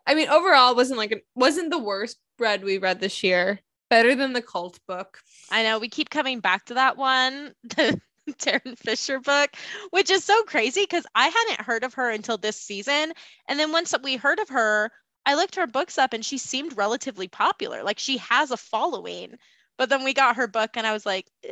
I 0.07 0.15
mean, 0.15 0.29
overall, 0.29 0.73
it 0.73 0.77
wasn't 0.77 0.99
like 0.99 1.13
it 1.13 1.25
wasn't 1.35 1.71
the 1.71 1.79
worst 1.79 2.19
read 2.39 2.65
we 2.65 2.79
read 2.79 3.01
this 3.01 3.23
year. 3.23 3.61
Better 3.89 4.15
than 4.15 4.33
the 4.33 4.43
cult 4.43 4.81
book. 4.87 5.21
I 5.51 5.63
know 5.63 5.79
we 5.79 5.89
keep 5.89 6.11
coming 6.11 6.41
back 6.41 6.67
to 6.67 6.75
that 6.75 6.97
one, 6.97 7.55
the 7.65 8.01
Tarryn 8.29 8.77
Fisher 8.77 9.21
book, 9.21 9.51
which 9.91 10.11
is 10.11 10.25
so 10.25 10.43
crazy 10.45 10.83
because 10.83 11.07
I 11.15 11.29
hadn't 11.29 11.67
heard 11.67 11.85
of 11.85 11.95
her 11.95 12.11
until 12.11 12.37
this 12.37 12.57
season, 12.57 13.13
and 13.49 13.59
then 13.59 13.73
once 13.73 13.95
we 14.03 14.17
heard 14.17 14.41
of 14.41 14.49
her, 14.49 14.91
I 15.27 15.35
looked 15.35 15.57
her 15.57 15.67
books 15.67 15.99
up 15.99 16.13
and 16.13 16.25
she 16.25 16.39
seemed 16.39 16.77
relatively 16.77 17.27
popular. 17.27 17.83
Like 17.83 17.99
she 17.99 18.19
has 18.19 18.53
a 18.53 18.57
following. 18.57 19.37
But 19.77 19.91
then 19.91 20.05
we 20.05 20.15
got 20.15 20.37
her 20.37 20.47
book 20.47 20.71
and 20.77 20.87
I 20.87 20.93
was 20.93 21.05
like, 21.05 21.27
eh 21.45 21.51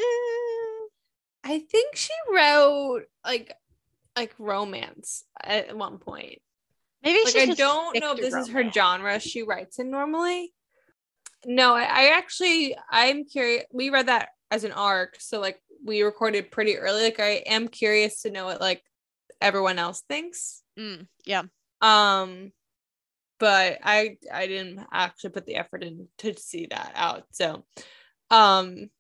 I 1.47 1.59
think 1.59 1.95
she 1.97 2.13
wrote 2.33 3.03
like 3.25 3.53
like 4.17 4.35
romance 4.39 5.25
at 5.43 5.77
one 5.77 5.99
point. 5.99 6.39
Maybe 7.03 7.19
like 7.25 7.37
I 7.37 7.55
don't 7.55 8.01
know 8.01 8.13
if 8.13 8.21
this 8.21 8.33
romance. 8.33 8.49
is 8.49 8.55
her 8.55 8.71
genre 8.71 9.21
she 9.21 9.43
writes 9.43 9.79
in 9.79 9.91
normally. 9.91 10.55
No, 11.47 11.75
I, 11.75 11.83
I 11.83 12.09
actually 12.17 12.77
I'm 12.91 13.25
curious. 13.25 13.65
We 13.73 13.91
read 13.91 14.09
that 14.09 14.31
as 14.51 14.65
an 14.65 14.73
arc, 14.73 15.17
so 15.21 15.41
like 15.41 15.61
we 15.85 16.03
recorded 16.03 16.51
pretty 16.51 16.77
early. 16.77 17.05
Like 17.05 17.21
I 17.21 17.43
am 17.47 17.69
curious 17.69 18.23
to 18.23 18.31
know 18.31 18.47
what 18.47 18.61
like 18.61 18.83
everyone 19.41 19.79
else 19.79 20.03
thinks. 20.09 20.63
Mm, 20.79 21.07
yeah. 21.27 21.43
Um, 21.81 22.53
but 23.39 23.79
I 23.83 24.17
I 24.33 24.47
didn't 24.47 24.81
actually 24.93 25.31
put 25.31 25.47
the 25.47 25.57
effort 25.57 25.83
in 25.83 26.09
to 26.19 26.35
see 26.37 26.67
that 26.71 26.93
out. 26.95 27.25
So, 27.33 27.65
um, 28.31 28.91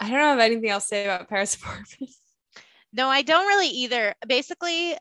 I 0.00 0.10
don't 0.10 0.18
have 0.18 0.38
anything 0.38 0.70
else 0.70 0.84
to 0.84 0.88
say 0.88 1.04
about 1.04 1.28
Paris 1.28 1.54
Apartment. 1.62 2.10
No, 2.92 3.08
I 3.08 3.22
don't 3.22 3.46
really 3.46 3.68
either. 3.68 4.14
Basically, 4.26 4.96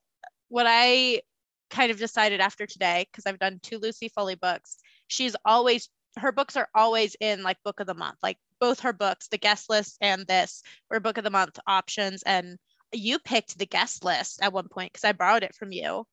what 0.48 0.66
I 0.68 1.22
kind 1.70 1.92
of 1.92 1.98
decided 1.98 2.40
after 2.40 2.66
today, 2.66 3.08
because 3.12 3.26
I've 3.26 3.40
done 3.40 3.60
two 3.64 3.80
Lucy 3.80 4.10
Foley 4.10 4.36
books, 4.36 4.78
she's 5.08 5.36
always 5.44 5.90
her 6.18 6.32
books 6.32 6.56
are 6.58 6.70
always 6.76 7.16
in 7.20 7.44
like 7.44 7.58
book 7.64 7.80
of 7.80 7.88
the 7.88 7.94
month. 7.94 8.18
Like 8.22 8.38
both 8.60 8.80
her 8.82 8.94
books, 8.94 9.28
the 9.28 9.38
guest 9.38 9.70
list 9.70 9.98
and 10.02 10.26
this 10.28 10.64
were 10.90 11.00
book 11.00 11.18
of 11.18 11.24
the 11.24 11.30
month 11.30 11.60
options. 11.68 12.24
And 12.24 12.58
you 12.92 13.20
picked 13.20 13.58
the 13.58 13.66
guest 13.66 14.04
list 14.04 14.42
at 14.42 14.54
one 14.54 14.68
point 14.68 14.92
because 14.92 15.06
I 15.06 15.14
borrowed 15.14 15.44
it 15.44 15.56
from 15.56 15.72
you. 15.72 16.06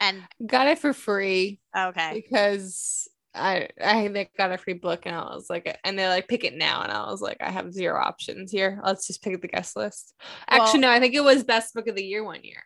And 0.00 0.22
got 0.44 0.68
it 0.68 0.78
for 0.78 0.92
free. 0.92 1.60
Okay. 1.76 2.12
Because 2.14 3.08
I 3.34 3.68
I 3.82 4.08
they 4.08 4.30
got 4.36 4.52
a 4.52 4.58
free 4.58 4.74
book 4.74 5.02
and 5.04 5.14
I 5.14 5.20
was 5.34 5.48
like, 5.50 5.78
and 5.84 5.98
they're 5.98 6.08
like, 6.08 6.28
pick 6.28 6.44
it 6.44 6.54
now, 6.54 6.82
and 6.82 6.90
I 6.90 7.10
was 7.10 7.20
like, 7.20 7.38
I 7.40 7.50
have 7.50 7.72
zero 7.72 8.00
options 8.00 8.50
here. 8.50 8.80
Let's 8.84 9.06
just 9.06 9.22
pick 9.22 9.40
the 9.40 9.48
guest 9.48 9.76
list. 9.76 10.14
Actually, 10.48 10.80
well, 10.80 10.90
no, 10.90 10.96
I 10.96 11.00
think 11.00 11.14
it 11.14 11.24
was 11.24 11.44
best 11.44 11.74
book 11.74 11.86
of 11.86 11.96
the 11.96 12.04
year 12.04 12.24
one 12.24 12.42
year. 12.42 12.62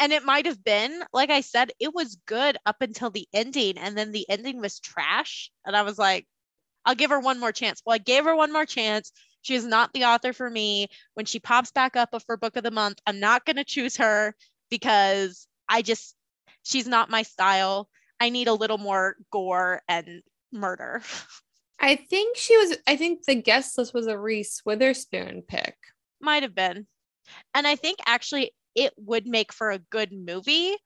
And 0.00 0.12
it 0.12 0.24
might 0.24 0.46
have 0.46 0.62
been, 0.62 1.02
like 1.12 1.30
I 1.30 1.40
said, 1.40 1.70
it 1.78 1.94
was 1.94 2.18
good 2.26 2.56
up 2.66 2.76
until 2.80 3.10
the 3.10 3.28
ending, 3.32 3.78
and 3.78 3.96
then 3.96 4.12
the 4.12 4.28
ending 4.28 4.60
was 4.60 4.80
trash. 4.80 5.50
And 5.64 5.76
I 5.76 5.82
was 5.82 5.98
like, 5.98 6.26
I'll 6.84 6.94
give 6.94 7.10
her 7.10 7.20
one 7.20 7.40
more 7.40 7.52
chance. 7.52 7.80
Well, 7.84 7.94
I 7.94 7.98
gave 7.98 8.24
her 8.24 8.34
one 8.34 8.52
more 8.52 8.66
chance. 8.66 9.12
She 9.42 9.54
is 9.54 9.64
not 9.64 9.92
the 9.92 10.04
author 10.04 10.32
for 10.32 10.48
me. 10.48 10.88
When 11.14 11.26
she 11.26 11.38
pops 11.38 11.70
back 11.70 11.96
up 11.96 12.14
for 12.26 12.36
book 12.36 12.56
of 12.56 12.64
the 12.64 12.70
month, 12.70 12.98
I'm 13.06 13.20
not 13.20 13.44
going 13.44 13.56
to 13.56 13.64
choose 13.64 13.96
her 13.98 14.34
because 14.70 15.46
I 15.68 15.82
just, 15.82 16.14
she's 16.62 16.86
not 16.86 17.10
my 17.10 17.22
style. 17.22 17.88
I 18.20 18.30
need 18.30 18.48
a 18.48 18.54
little 18.54 18.78
more 18.78 19.16
gore 19.30 19.82
and 19.88 20.22
murder. 20.52 21.02
I 21.80 21.96
think 21.96 22.36
she 22.36 22.56
was, 22.56 22.76
I 22.86 22.96
think 22.96 23.24
the 23.24 23.34
guest 23.34 23.76
list 23.76 23.92
was 23.92 24.06
a 24.06 24.18
Reese 24.18 24.62
Witherspoon 24.64 25.42
pick. 25.46 25.76
Might 26.20 26.42
have 26.42 26.54
been. 26.54 26.86
And 27.54 27.66
I 27.66 27.76
think 27.76 27.98
actually 28.06 28.52
it 28.74 28.92
would 28.96 29.26
make 29.26 29.52
for 29.52 29.70
a 29.70 29.78
good 29.78 30.12
movie 30.12 30.76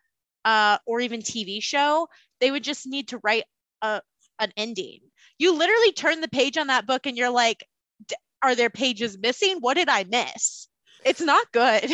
uh, 0.44 0.78
or 0.86 1.00
even 1.00 1.20
TV 1.20 1.62
show. 1.62 2.08
They 2.40 2.50
would 2.50 2.64
just 2.64 2.86
need 2.86 3.08
to 3.08 3.20
write 3.22 3.44
a, 3.82 4.00
an 4.38 4.52
ending. 4.56 5.00
You 5.38 5.56
literally 5.56 5.92
turn 5.92 6.20
the 6.20 6.28
page 6.28 6.56
on 6.56 6.68
that 6.68 6.86
book 6.86 7.06
and 7.06 7.16
you're 7.16 7.30
like, 7.30 7.64
are 8.42 8.54
there 8.54 8.70
pages 8.70 9.18
missing? 9.18 9.58
What 9.60 9.74
did 9.74 9.88
I 9.88 10.04
miss? 10.04 10.68
It's 11.04 11.20
not 11.20 11.50
good. 11.52 11.90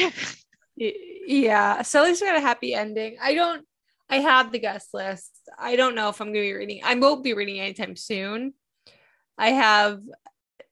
yeah. 0.77 1.83
So 1.83 2.03
at 2.03 2.07
least 2.07 2.23
we 2.23 2.29
got 2.29 2.37
a 2.37 2.41
happy 2.41 2.75
ending. 2.75 3.17
I 3.21 3.35
don't 3.35 3.65
I 4.09 4.19
have 4.19 4.53
the 4.53 4.59
guest 4.59 4.91
list. 4.93 5.31
I 5.59 5.77
don't 5.77 5.95
know 5.95 6.09
if 6.11 6.21
I'm 6.21 6.29
gonna 6.29 6.41
be 6.41 6.53
reading. 6.53 6.81
I 6.85 6.95
won't 6.95 7.25
be 7.25 7.33
reading 7.33 7.61
anytime 7.61 7.97
soon. 7.97 8.55
I 9.39 9.51
have 9.51 10.01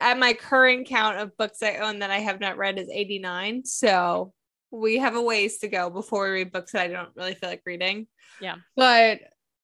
at 0.00 0.18
my 0.18 0.34
current 0.34 0.86
count 0.86 1.18
of 1.18 1.36
books 1.36 1.62
I 1.62 1.76
own 1.76 2.00
that 2.00 2.10
I 2.10 2.18
have 2.18 2.40
not 2.40 2.58
read 2.58 2.78
is 2.78 2.90
89. 2.90 3.64
So 3.64 4.32
we 4.72 4.98
have 4.98 5.14
a 5.14 5.22
ways 5.22 5.58
to 5.58 5.68
go 5.68 5.90
before 5.90 6.24
we 6.24 6.30
read 6.30 6.52
books 6.52 6.72
that 6.72 6.82
I 6.82 6.88
don't 6.88 7.14
really 7.14 7.34
feel 7.34 7.50
like 7.50 7.62
reading. 7.64 8.06
Yeah. 8.40 8.56
But 8.74 9.20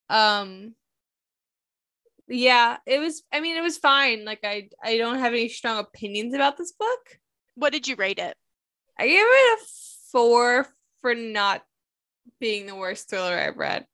um 0.09 0.75
yeah, 2.29 2.77
it 2.87 3.01
was 3.01 3.23
I 3.33 3.41
mean 3.41 3.57
it 3.57 3.63
was 3.63 3.79
fine. 3.79 4.25
Like 4.25 4.41
I 4.45 4.69
I 4.85 4.99
don't 4.99 5.19
have 5.19 5.33
any 5.33 5.49
strong 5.49 5.79
opinions 5.79 6.35
about 6.35 6.57
this 6.57 6.73
book. 6.73 7.19
What 7.55 7.73
did 7.73 7.89
you 7.89 7.97
rate 7.97 8.19
it? 8.19 8.37
I 8.99 9.07
gave 9.07 9.21
it 9.21 9.61
a 9.61 9.65
4 10.13 10.67
for 11.01 11.15
not 11.15 11.63
being 12.41 12.67
the 12.67 12.77
worst 12.77 13.09
thriller 13.09 13.37
I've 13.37 13.57
read. 13.57 13.87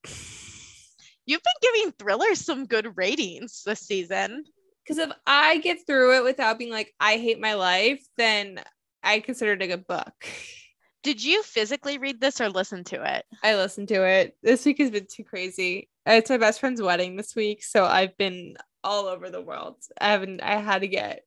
You've 1.27 1.43
been 1.43 1.73
giving 1.73 1.93
thrillers 1.93 2.45
some 2.45 2.67
good 2.67 2.97
ratings 2.97 3.63
this 3.65 3.81
season. 3.81 4.45
Because 4.83 4.99
if 4.99 5.11
I 5.27 5.59
get 5.59 5.87
through 5.87 6.19
it 6.19 6.25
without 6.25 6.59
being 6.59 6.71
like, 6.71 6.93
I 7.01 7.17
hate 7.17 7.41
my 7.41 7.55
life, 7.55 8.05
then 8.19 8.61
I 9.03 9.21
consider 9.21 9.53
it 9.53 9.63
a 9.63 9.67
good 9.67 9.87
book. 9.87 10.13
Did 11.05 11.23
you 11.23 11.43
physically 11.43 11.99
read 11.99 12.19
this 12.19 12.41
or 12.41 12.49
listen 12.49 12.83
to 12.85 13.17
it? 13.17 13.27
I 13.43 13.57
listened 13.57 13.89
to 13.89 14.07
it. 14.07 14.39
This 14.43 14.65
week 14.65 14.79
has 14.79 14.91
been 14.91 15.07
too 15.07 15.23
crazy. 15.23 15.91
It's 16.07 16.31
my 16.31 16.39
best 16.39 16.61
friend's 16.61 16.81
wedding 16.81 17.15
this 17.15 17.37
week, 17.37 17.63
so 17.63 17.85
I've 17.85 18.17
been 18.17 18.57
all 18.83 19.07
over 19.07 19.29
the 19.29 19.43
world. 19.43 19.77
I 20.01 20.13
haven't. 20.13 20.43
I 20.43 20.57
had 20.57 20.81
to 20.81 20.89
get 20.89 21.21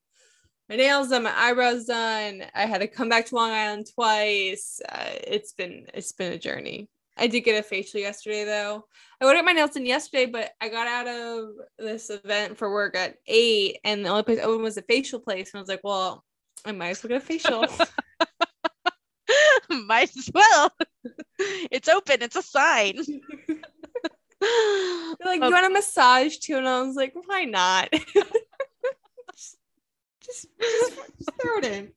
my 0.68 0.78
nails 0.78 1.10
done, 1.10 1.24
my 1.24 1.34
eyebrows 1.36 1.86
done. 1.86 2.44
I 2.56 2.66
had 2.66 2.80
to 2.80 2.88
come 2.88 3.08
back 3.08 3.28
to 3.28 3.36
Long 3.36 3.52
Island 3.52 3.86
twice. 3.94 4.82
Uh, 4.90 5.12
it's 5.28 5.54
been 5.54 5.86
it's 5.94 6.12
been 6.12 6.34
a 6.34 6.40
journey. 6.40 6.90
I 7.16 7.28
did 7.28 7.42
get 7.42 7.60
a 7.60 7.64
facial 7.64 8.00
yesterday 8.00 8.46
though. 8.46 8.84
I 9.22 9.26
ordered 9.26 9.44
my 9.44 9.52
nails 9.52 9.72
done 9.72 9.86
yesterday, 9.86 10.26
but 10.26 10.54
I 10.60 10.70
got 10.70 10.88
out 10.88 11.08
of 11.08 11.50
this 11.78 12.10
event 12.10 12.58
for 12.58 12.72
work 12.72 12.96
at 12.96 13.18
eight, 13.28 13.78
and 13.84 14.04
the 14.04 14.10
only 14.10 14.24
place 14.24 14.40
open 14.42 14.64
was 14.64 14.78
a 14.78 14.82
facial 14.82 15.20
place, 15.20 15.54
and 15.54 15.60
I 15.60 15.62
was 15.62 15.70
like, 15.70 15.84
well, 15.84 16.24
I 16.66 16.72
might 16.72 16.90
as 16.90 17.04
well 17.04 17.10
get 17.10 17.22
a 17.22 17.26
facial. 17.26 17.68
Might 19.70 20.16
as 20.18 20.30
well. 20.34 20.72
it's 21.40 21.90
open. 21.90 22.22
It's 22.22 22.36
a 22.36 22.42
sign. 22.42 22.98
like, 22.98 23.10
you 24.42 25.44
oh. 25.44 25.52
want 25.52 25.66
a 25.66 25.70
massage 25.70 26.38
too? 26.38 26.58
And 26.58 26.68
I 26.68 26.82
was 26.82 26.96
like, 26.96 27.14
why 27.26 27.46
not? 27.46 27.90
just, 27.92 29.58
just, 30.22 30.48
just, 30.60 31.32
throw 31.42 31.58
it 31.58 31.66
in. 31.66 31.92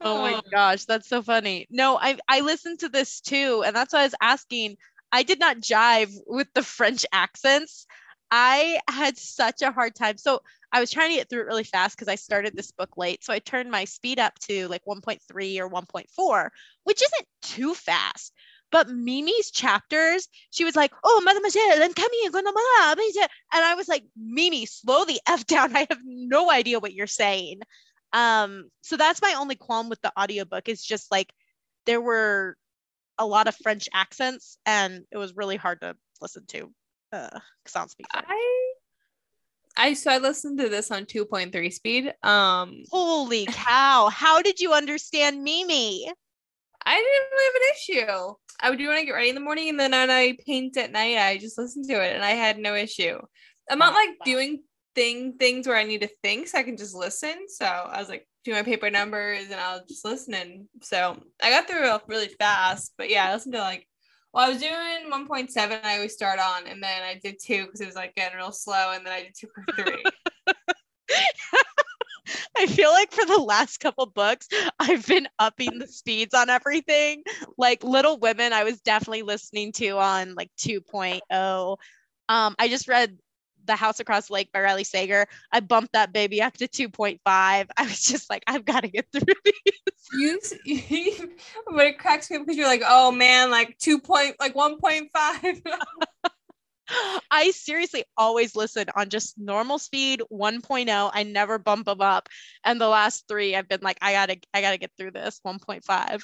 Oh 0.00 0.20
my 0.20 0.34
oh. 0.34 0.42
gosh, 0.50 0.84
that's 0.84 1.08
so 1.08 1.22
funny. 1.22 1.66
No, 1.70 1.98
I 1.98 2.18
I 2.28 2.40
listened 2.40 2.80
to 2.80 2.88
this 2.88 3.20
too, 3.20 3.62
and 3.64 3.74
that's 3.74 3.92
why 3.92 4.00
I 4.00 4.04
was 4.04 4.14
asking. 4.20 4.76
I 5.12 5.22
did 5.22 5.38
not 5.38 5.58
jive 5.58 6.12
with 6.26 6.48
the 6.52 6.62
French 6.62 7.06
accents. 7.12 7.86
I 8.30 8.80
had 8.90 9.16
such 9.16 9.62
a 9.62 9.70
hard 9.70 9.94
time. 9.94 10.18
So 10.18 10.40
I 10.76 10.80
was 10.80 10.90
trying 10.90 11.08
to 11.08 11.16
get 11.16 11.30
through 11.30 11.40
it 11.40 11.46
really 11.46 11.64
fast 11.64 11.96
because 11.96 12.08
I 12.08 12.16
started 12.16 12.54
this 12.54 12.70
book 12.70 12.98
late. 12.98 13.24
So 13.24 13.32
I 13.32 13.38
turned 13.38 13.70
my 13.70 13.86
speed 13.86 14.18
up 14.18 14.38
to 14.40 14.68
like 14.68 14.84
1.3 14.84 15.58
or 15.58 15.70
1.4, 15.70 16.50
which 16.84 17.02
isn't 17.02 17.28
too 17.40 17.72
fast. 17.72 18.34
But 18.70 18.90
Mimi's 18.90 19.50
chapters, 19.50 20.28
she 20.50 20.66
was 20.66 20.76
like, 20.76 20.92
"Oh, 21.02 21.22
mademoiselle, 21.24 21.82
I'm 21.82 21.94
coming, 21.94 22.20
and 22.26 23.64
I 23.64 23.74
was 23.74 23.88
like, 23.88 24.04
"Mimi, 24.16 24.66
slow 24.66 25.06
the 25.06 25.18
f 25.26 25.46
down. 25.46 25.74
I 25.74 25.86
have 25.88 26.00
no 26.04 26.50
idea 26.50 26.78
what 26.78 26.92
you're 26.92 27.06
saying." 27.06 27.60
Um, 28.12 28.70
so 28.82 28.98
that's 28.98 29.22
my 29.22 29.34
only 29.38 29.56
qualm 29.56 29.88
with 29.88 30.02
the 30.02 30.12
audiobook 30.18 30.68
is 30.68 30.84
just 30.84 31.10
like 31.10 31.32
there 31.86 32.02
were 32.02 32.56
a 33.16 33.24
lot 33.24 33.48
of 33.48 33.56
French 33.56 33.88
accents, 33.94 34.58
and 34.66 35.04
it 35.10 35.16
was 35.16 35.36
really 35.36 35.56
hard 35.56 35.80
to 35.80 35.96
listen 36.20 36.44
to 36.48 36.70
uh, 37.12 37.40
I 39.76 39.94
so 39.94 40.10
I 40.10 40.18
listened 40.18 40.58
to 40.58 40.68
this 40.68 40.90
on 40.90 41.04
2.3 41.04 41.72
speed. 41.72 42.12
Um 42.22 42.82
holy 42.90 43.46
cow. 43.46 44.08
How 44.12 44.42
did 44.42 44.60
you 44.60 44.72
understand 44.72 45.42
Mimi? 45.42 46.10
I 46.84 46.94
didn't 46.94 47.30
really 47.32 47.46
have 47.46 48.06
an 48.06 48.12
issue. 48.14 48.34
I 48.60 48.70
would 48.70 48.78
do 48.78 48.88
when 48.88 48.96
I 48.96 49.04
get 49.04 49.12
ready 49.12 49.28
in 49.28 49.34
the 49.34 49.40
morning 49.40 49.68
and 49.68 49.78
then 49.78 49.90
when 49.90 50.10
I 50.10 50.36
paint 50.46 50.76
at 50.76 50.92
night, 50.92 51.18
I 51.18 51.36
just 51.36 51.58
listen 51.58 51.86
to 51.88 52.02
it 52.02 52.14
and 52.14 52.24
I 52.24 52.30
had 52.30 52.58
no 52.58 52.74
issue. 52.74 53.18
I'm 53.68 53.78
not 53.78 53.92
like 53.92 54.10
doing 54.24 54.62
thing 54.94 55.36
things 55.38 55.66
where 55.66 55.76
I 55.76 55.84
need 55.84 56.02
to 56.02 56.10
think, 56.22 56.48
so 56.48 56.58
I 56.58 56.62
can 56.62 56.76
just 56.76 56.94
listen. 56.94 57.48
So 57.48 57.66
I 57.66 57.98
was 57.98 58.08
like, 58.08 58.26
do 58.44 58.52
my 58.52 58.62
paper 58.62 58.88
numbers 58.88 59.46
and 59.50 59.60
I'll 59.60 59.84
just 59.86 60.04
listen. 60.04 60.34
And 60.34 60.66
so 60.82 61.20
I 61.42 61.50
got 61.50 61.66
through 61.66 61.92
it 61.92 62.02
really 62.06 62.28
fast. 62.38 62.94
But 62.96 63.10
yeah, 63.10 63.28
I 63.28 63.34
listened 63.34 63.54
to 63.54 63.60
like 63.60 63.86
well, 64.36 64.44
I 64.44 64.50
was 64.50 64.60
doing 64.60 65.10
1.7. 65.10 65.80
I 65.82 65.94
always 65.94 66.12
start 66.12 66.38
on, 66.38 66.66
and 66.66 66.82
then 66.82 67.02
I 67.02 67.14
did 67.14 67.38
two 67.42 67.64
because 67.64 67.80
it 67.80 67.86
was 67.86 67.94
like 67.94 68.14
getting 68.14 68.36
real 68.36 68.52
slow, 68.52 68.92
and 68.92 69.06
then 69.06 69.12
I 69.14 69.22
did 69.22 69.34
2.3. 69.34 70.02
I 72.58 72.66
feel 72.66 72.90
like 72.90 73.12
for 73.12 73.24
the 73.24 73.38
last 73.38 73.80
couple 73.80 74.04
books, 74.04 74.46
I've 74.78 75.06
been 75.06 75.26
upping 75.38 75.78
the 75.78 75.86
speeds 75.86 76.34
on 76.34 76.50
everything. 76.50 77.22
Like 77.56 77.82
Little 77.82 78.18
Women, 78.18 78.52
I 78.52 78.64
was 78.64 78.78
definitely 78.82 79.22
listening 79.22 79.72
to 79.72 79.88
on 79.92 80.34
like 80.34 80.50
2.0. 80.58 81.78
Um, 82.28 82.54
I 82.58 82.68
just 82.68 82.88
read 82.88 83.16
the 83.66 83.76
House 83.76 84.00
Across 84.00 84.28
the 84.28 84.34
Lake 84.34 84.52
by 84.52 84.60
Riley 84.60 84.84
Sager. 84.84 85.26
I 85.52 85.60
bumped 85.60 85.92
that 85.92 86.12
baby 86.12 86.42
up 86.42 86.56
to 86.58 86.68
2.5. 86.68 87.18
I 87.26 87.68
was 87.78 88.02
just 88.02 88.30
like, 88.30 88.42
I've 88.46 88.64
got 88.64 88.80
to 88.80 88.88
get 88.88 89.06
through 89.12 89.34
these. 90.12 90.54
You, 90.64 91.34
but 91.70 91.86
it 91.86 91.98
cracks 91.98 92.30
me 92.30 92.38
because 92.38 92.56
you're 92.56 92.66
like, 92.66 92.82
oh 92.86 93.10
man, 93.10 93.50
like 93.50 93.76
2 93.78 94.00
point, 94.00 94.36
like 94.38 94.54
1.5. 94.54 95.62
I 97.30 97.50
seriously 97.50 98.04
always 98.16 98.54
listen 98.54 98.86
on 98.94 99.08
just 99.08 99.36
normal 99.38 99.78
speed 99.78 100.22
1.0. 100.32 101.10
I 101.12 101.22
never 101.24 101.58
bump 101.58 101.86
them 101.86 102.00
up. 102.00 102.28
And 102.64 102.80
the 102.80 102.86
last 102.88 103.26
three, 103.26 103.56
I've 103.56 103.68
been 103.68 103.80
like, 103.82 103.98
I 104.00 104.12
gotta, 104.12 104.38
I 104.54 104.60
gotta 104.60 104.78
get 104.78 104.92
through 104.96 105.10
this 105.10 105.40
1.5. 105.44 106.22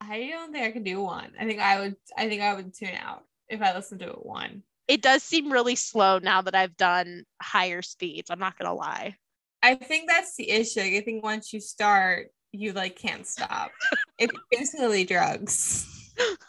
I 0.00 0.28
don't 0.30 0.52
think 0.52 0.66
I 0.66 0.72
can 0.72 0.82
do 0.82 1.00
one. 1.00 1.32
I 1.40 1.46
think 1.46 1.60
I 1.60 1.80
would, 1.80 1.96
I 2.18 2.28
think 2.28 2.42
I 2.42 2.54
would 2.54 2.74
tune 2.74 2.90
out 3.02 3.24
if 3.48 3.62
I 3.62 3.74
listened 3.74 4.00
to 4.00 4.10
it 4.10 4.26
one 4.26 4.62
it 4.88 5.02
does 5.02 5.22
seem 5.22 5.50
really 5.50 5.76
slow 5.76 6.18
now 6.18 6.42
that 6.42 6.54
I've 6.54 6.76
done 6.76 7.24
higher 7.40 7.82
speeds. 7.82 8.30
I'm 8.30 8.38
not 8.38 8.58
gonna 8.58 8.74
lie. 8.74 9.16
I 9.62 9.74
think 9.74 10.08
that's 10.08 10.36
the 10.36 10.50
issue. 10.50 10.80
I 10.80 11.00
think 11.00 11.24
once 11.24 11.52
you 11.52 11.60
start, 11.60 12.28
you 12.52 12.72
like 12.72 12.96
can't 12.96 13.26
stop. 13.26 13.72
it's 14.18 14.36
basically 14.50 15.04
drugs. 15.04 15.90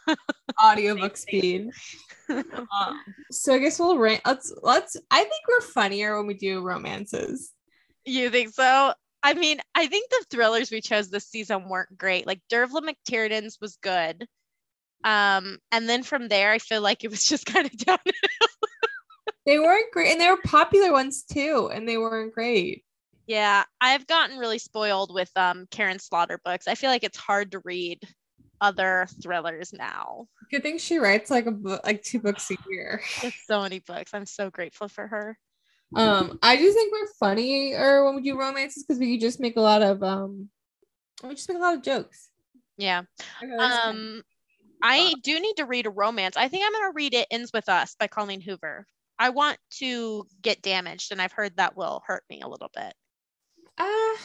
Audiobook 0.64 1.18
speed. 1.18 1.70
um, 2.30 3.02
so 3.32 3.54
I 3.54 3.60
guess 3.60 3.80
we'll 3.80 3.98
rant. 3.98 4.22
Let's 4.26 4.54
let's. 4.62 4.98
I 5.10 5.20
think 5.22 5.42
we're 5.48 5.62
funnier 5.62 6.18
when 6.18 6.28
we 6.28 6.34
do 6.34 6.62
romances. 6.62 7.52
You 8.06 8.30
think 8.30 8.54
so? 8.54 8.94
I 9.24 9.34
mean, 9.34 9.60
I 9.74 9.88
think 9.88 10.10
the 10.10 10.26
thrillers 10.30 10.70
we 10.70 10.82
chose 10.82 11.10
this 11.10 11.28
season 11.28 11.68
weren't 11.68 11.98
great. 11.98 12.28
Like 12.28 12.42
Dervla 12.52 12.82
McTiernan's 12.88 13.58
was 13.60 13.78
good. 13.82 14.28
Um, 15.04 15.60
and 15.72 15.88
then 15.88 16.04
from 16.04 16.28
there, 16.28 16.52
I 16.52 16.60
feel 16.60 16.82
like 16.82 17.04
it 17.04 17.12
was 17.12 17.24
just 17.26 17.46
kind 17.46 17.66
of 17.66 17.78
downhill. 17.78 18.14
they 19.46 19.60
weren't 19.60 19.92
great, 19.92 20.12
and 20.12 20.22
they 20.22 20.30
were 20.30 20.42
popular 20.46 20.92
ones 20.92 21.24
too, 21.24 21.70
and 21.74 21.88
they 21.88 21.98
weren't 21.98 22.34
great. 22.34 22.84
Yeah, 23.28 23.64
I've 23.82 24.06
gotten 24.06 24.38
really 24.38 24.60
spoiled 24.60 25.14
with 25.14 25.32
um 25.36 25.68
Karin 25.72 26.00
Slaughter 26.00 26.40
books. 26.44 26.68
I 26.68 26.76
feel 26.76 26.90
like 26.90 27.04
it's 27.04 27.18
hard 27.18 27.52
to 27.52 27.62
read 27.64 28.04
other 28.62 29.08
thrillers 29.22 29.74
now. 29.74 30.28
Good 30.52 30.64
thing 30.64 30.78
she 30.78 30.98
writes 30.98 31.30
like 31.30 31.46
a 31.46 31.52
book, 31.52 31.82
like 31.86 32.04
two 32.04 32.20
books 32.20 32.50
a 32.52 32.58
year. 32.70 33.02
So 33.46 33.62
many 33.62 33.80
books. 33.80 34.14
I'm 34.14 34.26
so 34.26 34.50
grateful 34.50 34.88
for 34.88 35.08
her. 35.08 35.38
Um, 35.96 36.40
I 36.42 36.58
just 36.58 36.76
think 36.76 36.92
we're 36.92 37.14
funny 37.20 37.74
or 37.74 38.06
when 38.06 38.16
we 38.16 38.22
do 38.22 38.40
romances 38.40 38.84
because 38.84 39.00
we 39.00 39.18
just 39.18 39.40
make 39.40 39.56
a 39.56 39.62
lot 39.62 39.82
of 39.82 40.02
um, 40.04 40.50
we 41.24 41.36
just 41.36 41.48
make 41.48 41.58
a 41.58 41.62
lot 41.62 41.76
of 41.76 41.84
jokes. 41.84 42.30
Yeah. 42.78 43.04
Um, 43.60 44.24
I 44.86 45.16
do 45.24 45.40
need 45.40 45.58
to 45.58 45.66
read 45.66 45.88
a 45.88 45.90
romance. 45.90 46.38
I 46.38 46.48
think 46.48 46.64
I'm 46.64 46.72
gonna 46.72 46.94
read 46.94 47.16
It 47.16 47.28
Ends 47.32 47.52
With 47.52 47.70
Us 47.70 47.96
by 48.00 48.06
Colleen 48.08 48.42
Hoover. 48.42 48.86
I 49.18 49.30
want 49.30 49.58
to 49.80 50.28
get 50.42 50.62
damaged, 50.62 51.12
and 51.12 51.20
I've 51.20 51.32
heard 51.32 51.58
that 51.58 51.76
will 51.76 52.04
hurt 52.06 52.24
me 52.30 52.42
a 52.42 52.48
little 52.48 52.70
bit. 52.74 52.94
Ah, 53.80 53.84
uh, 53.84 54.18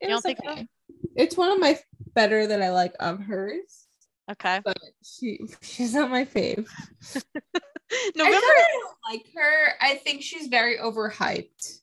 you 0.00 0.08
don't 0.08 0.22
think 0.22 0.40
okay. 0.44 0.66
It's 1.14 1.36
one 1.36 1.52
of 1.52 1.60
my 1.60 1.78
better 2.14 2.46
that 2.48 2.60
I 2.60 2.70
like 2.70 2.94
of 2.98 3.20
hers. 3.20 3.86
Okay. 4.30 4.60
But 4.64 4.78
she 5.04 5.38
she's 5.62 5.94
not 5.94 6.10
my 6.10 6.24
fave. 6.24 6.66
November 8.16 8.36
I 8.36 8.68
don't 8.72 9.14
like 9.14 9.26
her. 9.36 9.74
I 9.80 9.96
think 9.96 10.22
she's 10.22 10.48
very 10.48 10.78
overhyped. 10.78 11.78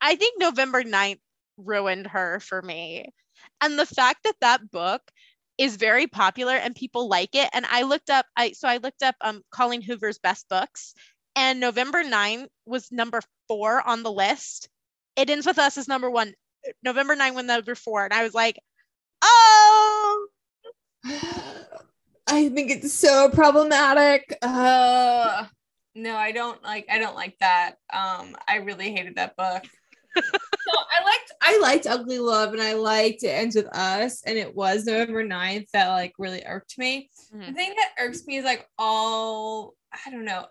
I 0.00 0.16
think 0.16 0.40
November 0.40 0.82
9th 0.82 1.20
ruined 1.56 2.08
her 2.08 2.40
for 2.40 2.60
me. 2.60 3.12
And 3.60 3.78
the 3.78 3.86
fact 3.86 4.24
that 4.24 4.34
that 4.40 4.70
book 4.70 5.02
is 5.58 5.76
very 5.76 6.06
popular 6.06 6.54
and 6.54 6.74
people 6.74 7.08
like 7.08 7.34
it 7.34 7.48
and 7.52 7.66
I 7.66 7.82
looked 7.82 8.10
up 8.10 8.26
I 8.36 8.52
so 8.52 8.68
I 8.68 8.78
looked 8.78 9.02
up 9.02 9.14
um 9.20 9.42
Colleen 9.50 9.82
Hoover's 9.82 10.18
best 10.18 10.48
books 10.48 10.94
and 11.36 11.60
November 11.60 12.02
9 12.02 12.46
was 12.66 12.92
number 12.92 13.20
4 13.48 13.86
on 13.86 14.02
the 14.02 14.12
list. 14.12 14.68
It 15.16 15.30
ends 15.30 15.46
with 15.46 15.58
us 15.58 15.78
as 15.78 15.88
number 15.88 16.10
1. 16.10 16.34
November 16.82 17.16
9 17.16 17.34
was 17.34 17.44
number 17.44 17.74
4 17.74 18.04
and 18.04 18.14
I 18.14 18.22
was 18.22 18.34
like, 18.34 18.58
"Oh, 19.22 20.26
I 21.04 22.48
think 22.48 22.70
it's 22.70 22.92
so 22.92 23.28
problematic. 23.30 24.36
Uh, 24.42 25.46
no, 25.94 26.16
I 26.16 26.32
don't 26.32 26.62
like. 26.62 26.86
I 26.90 26.98
don't 26.98 27.14
like 27.14 27.36
that. 27.40 27.74
Um, 27.92 28.36
I 28.46 28.56
really 28.64 28.92
hated 28.92 29.16
that 29.16 29.36
book. 29.36 29.64
So 30.16 30.72
I 30.72 31.04
liked. 31.04 31.32
I 31.40 31.58
liked 31.60 31.86
Ugly 31.86 32.18
Love, 32.18 32.52
and 32.52 32.62
I 32.62 32.74
liked 32.74 33.22
It 33.22 33.28
Ends 33.28 33.56
with 33.56 33.66
Us, 33.76 34.22
and 34.24 34.38
it 34.38 34.54
was 34.54 34.84
November 34.84 35.24
9th 35.24 35.70
that 35.72 35.88
like 35.88 36.12
really 36.18 36.42
irked 36.46 36.78
me. 36.78 37.10
Mm-hmm. 37.34 37.46
The 37.46 37.52
thing 37.52 37.74
that 37.76 38.04
irks 38.04 38.26
me 38.26 38.36
is 38.36 38.44
like 38.44 38.66
all. 38.78 39.74
I 40.06 40.10
don't 40.10 40.24
know 40.24 40.46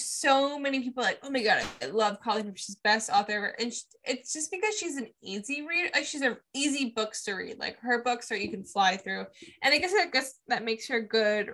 so 0.00 0.58
many 0.58 0.80
people 0.80 1.02
like, 1.02 1.18
oh 1.22 1.30
my 1.30 1.42
god, 1.42 1.62
I 1.82 1.86
love 1.86 2.20
Colleen 2.20 2.44
Hoover. 2.44 2.56
She's 2.56 2.76
best 2.76 3.10
author 3.10 3.32
ever. 3.32 3.54
And 3.58 3.72
she, 3.72 3.82
it's 4.04 4.32
just 4.32 4.50
because 4.50 4.76
she's 4.76 4.96
an 4.96 5.08
easy 5.22 5.66
read. 5.66 5.90
Like 5.94 6.04
she's 6.04 6.22
an 6.22 6.36
easy 6.54 6.92
books 6.96 7.24
to 7.24 7.34
read. 7.34 7.58
Like 7.58 7.78
her 7.80 8.02
books 8.02 8.30
are 8.32 8.36
you 8.36 8.50
can 8.50 8.64
fly 8.64 8.96
through. 8.96 9.26
And 9.62 9.74
I 9.74 9.78
guess 9.78 9.92
I 9.94 10.06
guess 10.06 10.34
that 10.48 10.64
makes 10.64 10.88
her 10.88 10.96
a 10.96 11.06
good 11.06 11.50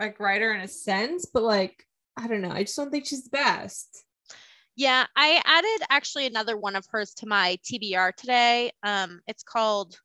like 0.00 0.20
writer 0.20 0.52
in 0.52 0.60
a 0.60 0.68
sense, 0.68 1.26
but 1.26 1.42
like 1.42 1.84
I 2.16 2.28
don't 2.28 2.42
know. 2.42 2.50
I 2.50 2.62
just 2.62 2.76
don't 2.76 2.90
think 2.90 3.06
she's 3.06 3.24
the 3.24 3.30
best. 3.30 4.04
Yeah, 4.76 5.06
I 5.14 5.40
added 5.44 5.86
actually 5.90 6.26
another 6.26 6.56
one 6.56 6.76
of 6.76 6.86
hers 6.90 7.12
to 7.14 7.26
my 7.26 7.58
TBR 7.64 8.14
today. 8.14 8.72
Um, 8.82 9.20
it's 9.26 9.42
called 9.42 9.98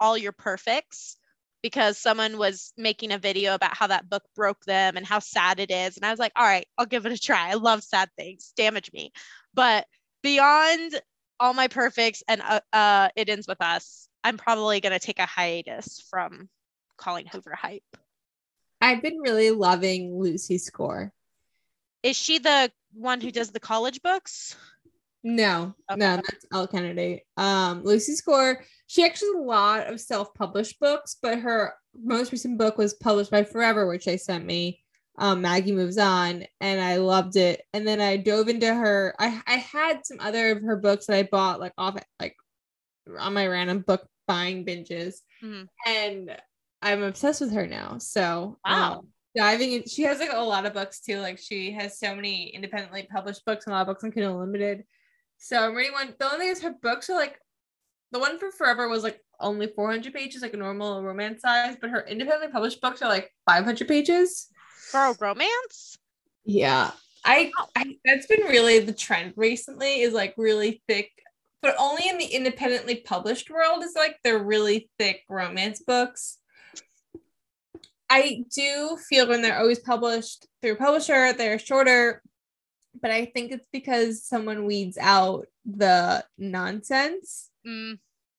All 0.00 0.16
Your 0.16 0.32
Perfects 0.32 1.18
because 1.62 1.98
someone 1.98 2.38
was 2.38 2.72
making 2.76 3.12
a 3.12 3.18
video 3.18 3.54
about 3.54 3.76
how 3.76 3.86
that 3.86 4.08
book 4.08 4.22
broke 4.34 4.64
them 4.64 4.96
and 4.96 5.06
how 5.06 5.18
sad 5.18 5.60
it 5.60 5.70
is. 5.70 5.96
And 5.96 6.04
I 6.04 6.10
was 6.10 6.18
like, 6.18 6.32
all 6.36 6.44
right, 6.44 6.66
I'll 6.76 6.86
give 6.86 7.06
it 7.06 7.12
a 7.12 7.18
try. 7.18 7.50
I 7.50 7.54
love 7.54 7.82
sad 7.82 8.10
things, 8.18 8.52
damage 8.56 8.90
me. 8.92 9.12
But 9.54 9.86
beyond 10.22 11.00
all 11.40 11.54
my 11.54 11.68
perfects 11.68 12.22
and 12.28 12.42
uh, 12.42 12.60
uh, 12.72 13.08
it 13.16 13.28
ends 13.28 13.46
with 13.48 13.60
us, 13.60 14.08
I'm 14.22 14.38
probably 14.38 14.80
going 14.80 14.92
to 14.92 14.98
take 14.98 15.18
a 15.18 15.26
hiatus 15.26 16.02
from 16.08 16.48
Colleen 16.96 17.26
Hoover 17.26 17.54
hype. 17.54 17.82
I've 18.80 19.02
been 19.02 19.18
really 19.18 19.50
loving 19.50 20.18
Lucy 20.18 20.58
Score. 20.58 21.12
Is 22.04 22.16
she 22.18 22.38
the 22.38 22.70
one 22.92 23.20
who 23.20 23.30
does 23.30 23.50
the 23.50 23.58
college 23.58 24.00
books? 24.02 24.54
No, 25.24 25.74
okay. 25.90 25.98
no, 25.98 26.16
that's 26.16 26.44
Elle 26.52 26.66
Kennedy. 26.66 27.24
Um, 27.38 27.82
Lucy 27.82 28.14
Score, 28.14 28.62
she 28.86 29.02
actually 29.02 29.28
has 29.28 29.36
a 29.36 29.46
lot 29.46 29.86
of 29.86 29.98
self-published 29.98 30.78
books, 30.78 31.16
but 31.22 31.38
her 31.38 31.72
most 31.98 32.30
recent 32.30 32.58
book 32.58 32.76
was 32.76 32.92
published 32.92 33.30
by 33.30 33.42
Forever, 33.42 33.88
which 33.88 34.04
they 34.04 34.18
sent 34.18 34.44
me. 34.44 34.82
Um, 35.16 35.40
Maggie 35.40 35.72
moves 35.72 35.96
on, 35.96 36.44
and 36.60 36.78
I 36.78 36.96
loved 36.96 37.36
it. 37.36 37.62
And 37.72 37.88
then 37.88 38.02
I 38.02 38.18
dove 38.18 38.48
into 38.48 38.72
her. 38.72 39.14
I 39.18 39.40
I 39.46 39.56
had 39.56 40.04
some 40.04 40.18
other 40.20 40.50
of 40.50 40.62
her 40.62 40.76
books 40.76 41.06
that 41.06 41.16
I 41.16 41.22
bought 41.22 41.58
like 41.58 41.72
off 41.78 41.96
like 42.20 42.36
on 43.18 43.32
my 43.32 43.46
random 43.46 43.80
book 43.80 44.06
buying 44.28 44.66
binges, 44.66 45.20
mm-hmm. 45.42 45.64
and 45.86 46.36
I'm 46.82 47.02
obsessed 47.02 47.40
with 47.40 47.52
her 47.52 47.66
now. 47.66 47.96
So 47.96 48.58
wow. 48.66 48.98
Um, 48.98 49.08
diving 49.36 49.72
in, 49.72 49.84
she 49.86 50.02
has 50.02 50.18
like 50.18 50.32
a 50.32 50.40
lot 50.40 50.66
of 50.66 50.74
books 50.74 51.00
too. 51.00 51.18
Like 51.20 51.38
she 51.38 51.72
has 51.72 51.98
so 51.98 52.14
many 52.14 52.48
independently 52.48 53.06
published 53.10 53.44
books 53.44 53.66
and 53.66 53.72
a 53.72 53.76
lot 53.76 53.82
of 53.82 53.88
books 53.88 54.04
on 54.04 54.12
Kindle 54.12 54.40
Unlimited 54.40 54.84
so 55.38 55.62
I'm 55.62 55.74
reading 55.74 55.92
one. 55.92 56.14
The 56.18 56.26
only 56.26 56.38
thing 56.38 56.48
is 56.48 56.62
her 56.62 56.74
books 56.82 57.10
are 57.10 57.16
like 57.16 57.38
the 58.12 58.18
one 58.18 58.38
for 58.38 58.50
Forever 58.50 58.88
was 58.88 59.02
like 59.02 59.20
only 59.40 59.66
400 59.66 60.14
pages, 60.14 60.42
like 60.42 60.54
a 60.54 60.56
normal 60.56 61.02
romance 61.02 61.42
size, 61.42 61.76
but 61.80 61.90
her 61.90 62.06
independently 62.06 62.52
published 62.52 62.80
books 62.80 63.02
are 63.02 63.08
like 63.08 63.30
500 63.46 63.86
pages. 63.88 64.48
For 64.90 65.14
romance? 65.20 65.98
Yeah. 66.44 66.92
I, 67.26 67.50
I 67.74 67.96
that's 68.04 68.26
been 68.26 68.42
really 68.42 68.78
the 68.78 68.92
trend 68.92 69.32
recently 69.36 70.02
is 70.02 70.12
like 70.12 70.34
really 70.36 70.82
thick, 70.88 71.10
but 71.62 71.74
only 71.78 72.08
in 72.08 72.18
the 72.18 72.26
independently 72.26 72.96
published 72.96 73.50
world 73.50 73.82
is 73.82 73.94
like 73.94 74.16
they're 74.22 74.42
really 74.42 74.90
thick 74.98 75.22
romance 75.28 75.82
books. 75.86 76.38
I 78.14 78.44
do 78.54 78.96
feel 79.08 79.28
when 79.28 79.42
they're 79.42 79.58
always 79.58 79.80
published 79.80 80.46
through 80.62 80.74
a 80.74 80.76
publisher, 80.76 81.32
they're 81.32 81.58
shorter, 81.58 82.22
but 83.02 83.10
I 83.10 83.24
think 83.24 83.50
it's 83.50 83.66
because 83.72 84.24
someone 84.24 84.66
weeds 84.66 84.96
out 85.00 85.46
the 85.64 86.24
nonsense. 86.38 87.50
Mm. 87.66 87.98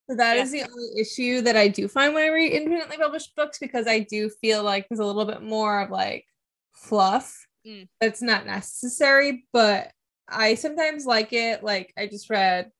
So 0.09 0.15
that 0.15 0.37
yeah. 0.37 0.43
is 0.43 0.51
the 0.51 0.63
only 0.63 1.01
issue 1.01 1.41
that 1.41 1.57
I 1.57 1.67
do 1.67 1.89
find 1.89 2.13
when 2.13 2.23
I 2.23 2.33
read 2.33 2.53
independently 2.53 2.97
published 2.97 3.35
books 3.35 3.59
because 3.59 3.85
I 3.85 3.99
do 3.99 4.29
feel 4.29 4.63
like 4.63 4.87
there's 4.87 4.99
a 4.99 5.05
little 5.05 5.25
bit 5.25 5.41
more 5.41 5.81
of 5.81 5.89
like 5.89 6.25
fluff 6.73 7.35
mm. 7.67 7.89
that's 7.99 8.21
not 8.21 8.45
necessary, 8.45 9.45
but 9.51 9.91
I 10.29 10.55
sometimes 10.55 11.05
like 11.05 11.33
it. 11.33 11.63
Like 11.63 11.91
I 11.97 12.07
just 12.07 12.29
read 12.29 12.71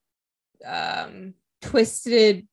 um 0.64 1.34
Twisted 1.60 2.46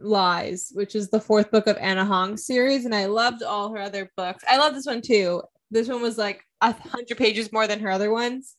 Lies, 0.00 0.70
which 0.74 0.94
is 0.94 1.10
the 1.10 1.20
fourth 1.20 1.50
book 1.50 1.66
of 1.66 1.76
Ana 1.78 2.04
Huang 2.04 2.36
series, 2.36 2.84
and 2.84 2.94
I 2.94 3.06
loved 3.06 3.42
all 3.42 3.72
her 3.74 3.80
other 3.80 4.10
books. 4.16 4.44
I 4.48 4.58
love 4.58 4.74
this 4.74 4.86
one 4.86 5.02
too. 5.02 5.42
This 5.70 5.88
one 5.88 6.02
was 6.02 6.18
like 6.18 6.44
a 6.60 6.72
hundred 6.72 7.18
pages 7.18 7.52
more 7.52 7.66
than 7.66 7.80
her 7.80 7.90
other 7.90 8.10
ones 8.10 8.56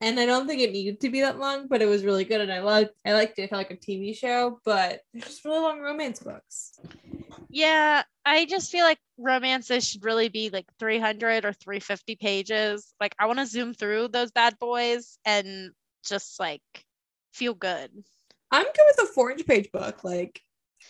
and 0.00 0.20
I 0.20 0.26
don't 0.26 0.46
think 0.46 0.60
it 0.60 0.72
needed 0.72 1.00
to 1.00 1.10
be 1.10 1.22
that 1.22 1.38
long, 1.38 1.66
but 1.66 1.82
it 1.82 1.86
was 1.86 2.04
really 2.04 2.24
good, 2.24 2.40
and 2.40 2.52
I 2.52 2.60
loved. 2.60 2.90
I 3.04 3.14
liked 3.14 3.38
it. 3.38 3.50
felt 3.50 3.58
like 3.58 3.70
a 3.70 3.76
TV 3.76 4.16
show, 4.16 4.60
but 4.64 5.00
they're 5.12 5.22
just 5.22 5.44
really 5.44 5.58
long 5.58 5.80
romance 5.80 6.20
books. 6.20 6.78
Yeah, 7.48 8.04
I 8.24 8.44
just 8.44 8.70
feel 8.70 8.84
like 8.84 8.98
romances 9.16 9.88
should 9.88 10.04
really 10.04 10.28
be 10.28 10.50
like 10.50 10.66
300 10.78 11.44
or 11.44 11.52
350 11.52 12.14
pages. 12.16 12.94
Like 13.00 13.14
I 13.18 13.26
want 13.26 13.40
to 13.40 13.46
zoom 13.46 13.74
through 13.74 14.08
those 14.08 14.30
bad 14.30 14.58
boys 14.60 15.18
and 15.24 15.72
just 16.04 16.38
like 16.38 16.62
feel 17.32 17.54
good. 17.54 17.90
I'm 18.52 18.64
good 18.64 18.86
with 18.86 19.10
a 19.10 19.12
400 19.12 19.46
page 19.46 19.72
book. 19.72 20.04
Like 20.04 20.40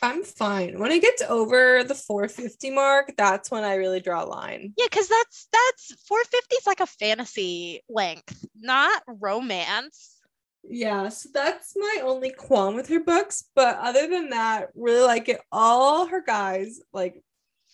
I'm 0.03 0.23
fine. 0.23 0.79
When 0.79 0.93
it 0.93 1.03
gets 1.03 1.23
over 1.23 1.83
the 1.83 1.95
450 1.95 2.71
mark, 2.71 3.15
that's 3.17 3.51
when 3.51 3.65
I 3.65 3.75
really 3.75 4.01
draw 4.01 4.25
a 4.25 4.27
line. 4.27 4.73
Yeah, 4.77 4.87
because 4.91 5.09
that's 5.09 5.49
that's 5.53 5.95
450 6.07 6.57
is 6.57 6.67
like 6.67 6.81
a 6.81 6.87
fantasy 6.87 7.83
length, 7.89 8.47
not 8.61 9.03
romance. 9.07 10.17
Yeah, 10.63 11.09
so 11.09 11.31
that's 11.33 11.75
my 11.77 12.03
only 12.05 12.31
qualm 12.31 12.75
with 12.75 12.89
her 12.89 13.01
books. 13.01 13.45
But 13.55 13.79
other 13.79 14.07
than 14.09 14.31
that, 14.31 14.69
really 14.75 15.05
like 15.05 15.29
it. 15.29 15.41
All 15.51 16.07
her 16.07 16.23
guys 16.23 16.81
like 16.93 17.23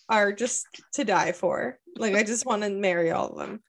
are 0.08 0.32
just 0.32 0.66
to 0.94 1.04
die 1.04 1.32
for. 1.32 1.78
Like 1.96 2.14
I 2.14 2.22
just 2.22 2.46
want 2.46 2.62
to 2.62 2.70
marry 2.70 3.10
all 3.10 3.30
of 3.30 3.38
them. 3.38 3.62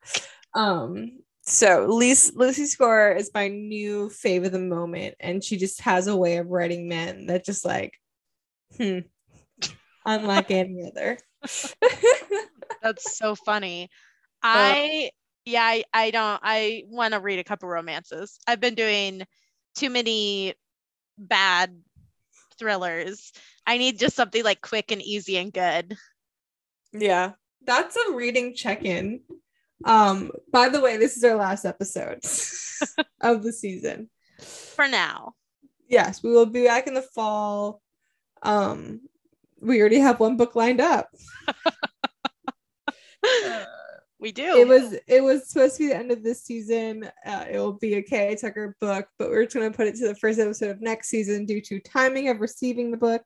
Um, 0.54 1.20
so 1.42 1.88
Lucy, 1.90 2.32
Lucy 2.36 2.66
Score 2.66 3.12
is 3.12 3.32
my 3.34 3.50
new 3.50 4.10
fave 4.10 4.46
of 4.46 4.52
the 4.52 4.60
moment, 4.60 5.16
and 5.20 5.44
she 5.44 5.58
just 5.58 5.82
has 5.82 6.08
a 6.08 6.16
way 6.16 6.38
of 6.38 6.48
writing 6.48 6.88
men 6.88 7.28
that 7.28 7.46
just 7.46 7.66
like 7.66 7.94
Hmm. 8.78 9.00
Unlike 10.06 10.52
any 10.52 10.92
other. 10.92 11.18
That's 12.82 13.18
so 13.18 13.36
funny. 13.36 13.90
I 14.44 15.12
yeah, 15.46 15.64
I, 15.64 15.84
I 15.94 16.12
don't 16.12 16.40
I 16.44 16.84
want 16.88 17.14
to 17.14 17.20
read 17.20 17.40
a 17.40 17.44
couple 17.44 17.70
romances. 17.70 18.40
I've 18.48 18.60
been 18.60 18.76
doing 18.76 19.24
too 19.76 19.90
many 19.90 20.56
bad 21.18 21.76
thrillers. 22.58 23.32
I 23.66 23.78
need 23.78 24.00
just 24.00 24.16
something 24.16 24.44
like 24.44 24.62
quick 24.62 24.92
and 24.92 25.02
easy 25.02 25.38
and 25.38 25.52
good. 25.52 25.96
Yeah. 26.94 27.34
That's 27.66 27.96
a 27.96 28.14
reading 28.14 28.54
check-in. 28.54 29.22
Um, 29.84 30.32
by 30.52 30.70
the 30.70 30.82
way, 30.82 30.98
this 30.98 31.18
is 31.18 31.24
our 31.24 31.36
last 31.36 31.66
episode 31.66 32.20
of 33.22 33.44
the 33.44 33.52
season. 33.52 34.10
For 34.40 34.88
now. 34.88 35.34
Yes, 35.90 36.24
we 36.24 36.32
will 36.32 36.46
be 36.46 36.66
back 36.66 36.88
in 36.88 36.94
the 36.94 37.02
fall 37.02 37.82
um 38.46 39.02
we 39.62 39.80
already 39.80 40.00
have 40.00 40.20
one 40.20 40.38
book 40.38 40.56
lined 40.56 40.82
up 40.82 41.10
Uh, 43.24 43.66
we 44.20 44.32
do. 44.32 44.58
It 44.58 44.68
was 44.68 44.96
it 45.08 45.24
was 45.24 45.50
supposed 45.50 45.78
to 45.78 45.84
be 45.84 45.88
the 45.90 45.96
end 45.98 46.12
of 46.12 46.24
this 46.24 46.44
season. 46.44 47.10
Uh, 47.26 47.46
it 47.50 47.58
will 47.58 47.74
be 47.74 47.96
a 47.96 48.02
K.A. 48.02 48.36
Tucker 48.36 48.76
book, 48.80 49.08
but 49.18 49.30
we're 49.30 49.44
just 49.44 49.56
going 49.56 49.72
to 49.72 49.76
put 49.76 49.88
it 49.88 49.96
to 49.96 50.08
the 50.08 50.16
first 50.16 50.40
episode 50.40 50.72
of 50.72 50.82
next 50.82 51.10
season 51.10 51.46
due 51.46 51.62
to 51.62 51.80
timing 51.80 52.30
of 52.30 52.40
receiving 52.42 52.92
the 52.92 52.98
book, 52.98 53.24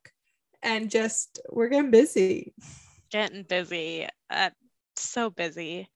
and 0.62 0.90
just 0.90 1.40
we're 1.50 1.70
getting 1.70 1.92
busy. 1.92 2.54
Getting 3.12 3.44
busy. 3.44 4.08
Uh, 4.30 4.52
so 4.96 5.30
busy. 5.30 5.90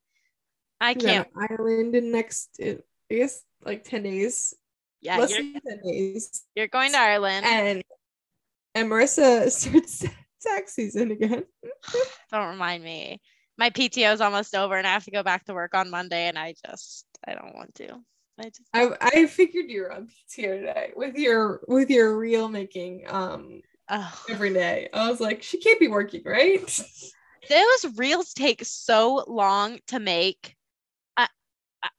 I 0.81 0.95
can't. 0.95 1.27
Ireland 1.49 1.95
in 1.95 2.11
next, 2.11 2.59
I 2.61 2.79
guess, 3.09 3.43
like 3.65 3.83
ten 3.83 4.03
days. 4.03 4.53
Yeah, 5.01 5.17
Less 5.17 5.35
than 5.35 5.53
ten 5.53 5.79
days. 5.85 6.43
You're 6.55 6.67
going 6.67 6.91
to 6.91 6.97
Ireland, 6.97 7.45
and 7.45 7.83
and 8.75 8.89
Marissa 8.89 9.49
starts 9.51 10.05
tax 10.41 10.73
season 10.73 11.11
again. 11.11 11.43
Don't 12.31 12.49
remind 12.49 12.83
me 12.83 13.21
my 13.57 13.69
PTO 13.69 14.13
is 14.13 14.21
almost 14.21 14.55
over 14.55 14.75
and 14.75 14.87
I 14.87 14.91
have 14.91 15.05
to 15.05 15.11
go 15.11 15.23
back 15.23 15.45
to 15.45 15.53
work 15.53 15.75
on 15.75 15.89
Monday 15.89 16.27
and 16.27 16.37
I 16.37 16.55
just 16.65 17.05
I 17.25 17.35
don't 17.35 17.55
want 17.55 17.75
to. 17.75 17.99
I 18.39 18.43
just 18.45 18.63
I, 18.73 18.89
I 18.99 19.27
figured 19.27 19.69
you 19.69 19.83
were 19.83 19.93
on 19.93 20.07
PTO 20.07 20.59
today 20.59 20.91
with 20.95 21.15
your 21.15 21.61
with 21.67 21.89
your 21.89 22.17
reel 22.17 22.49
making 22.49 23.05
um 23.07 23.61
oh. 23.89 24.23
every 24.29 24.53
day. 24.53 24.89
I 24.93 25.09
was 25.09 25.21
like, 25.21 25.43
she 25.43 25.59
can't 25.59 25.79
be 25.79 25.87
working, 25.87 26.23
right? 26.25 26.59
Those 27.49 27.97
reels 27.97 28.33
take 28.33 28.63
so 28.65 29.23
long 29.27 29.79
to 29.87 29.99
make. 29.99 30.55
I, 31.15 31.27
I, 31.83 31.89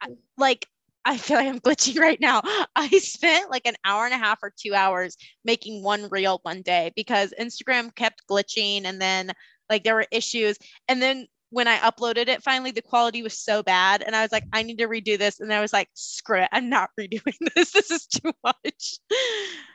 I, 0.00 0.08
like 0.38 0.66
I 1.04 1.16
feel 1.16 1.36
like 1.36 1.48
I'm 1.48 1.60
glitching 1.60 1.98
right 2.00 2.20
now. 2.20 2.42
I 2.76 2.88
spent 2.98 3.50
like 3.50 3.66
an 3.66 3.76
hour 3.84 4.04
and 4.04 4.14
a 4.14 4.18
half 4.18 4.38
or 4.42 4.52
two 4.56 4.74
hours 4.74 5.16
making 5.44 5.82
one 5.82 6.08
reel 6.10 6.40
one 6.42 6.62
day 6.62 6.92
because 6.96 7.34
Instagram 7.38 7.94
kept 7.94 8.26
glitching 8.30 8.84
and 8.84 9.00
then 9.00 9.32
like 9.68 9.84
there 9.84 9.94
were 9.94 10.06
issues. 10.10 10.58
And 10.88 11.00
then 11.00 11.26
when 11.50 11.68
I 11.68 11.78
uploaded 11.78 12.28
it, 12.28 12.42
finally 12.42 12.70
the 12.70 12.82
quality 12.82 13.22
was 13.22 13.38
so 13.38 13.62
bad. 13.62 14.02
And 14.02 14.16
I 14.16 14.22
was 14.22 14.32
like, 14.32 14.44
I 14.52 14.62
need 14.62 14.78
to 14.78 14.88
redo 14.88 15.18
this. 15.18 15.40
And 15.40 15.52
I 15.52 15.60
was 15.60 15.72
like, 15.72 15.88
screw 15.94 16.42
it. 16.42 16.48
I'm 16.52 16.68
not 16.68 16.90
redoing 17.00 17.36
this. 17.54 17.72
This 17.72 17.90
is 17.90 18.06
too 18.06 18.32
much. 18.44 18.98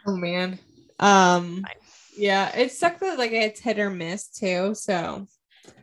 Oh 0.05 0.15
man. 0.15 0.59
Um 0.99 1.65
yeah, 2.17 2.55
it 2.57 2.71
sucked 2.71 3.01
that 3.01 3.19
like 3.19 3.31
it's 3.31 3.59
hit 3.59 3.79
or 3.79 3.89
miss 3.89 4.27
too. 4.29 4.73
So 4.73 5.27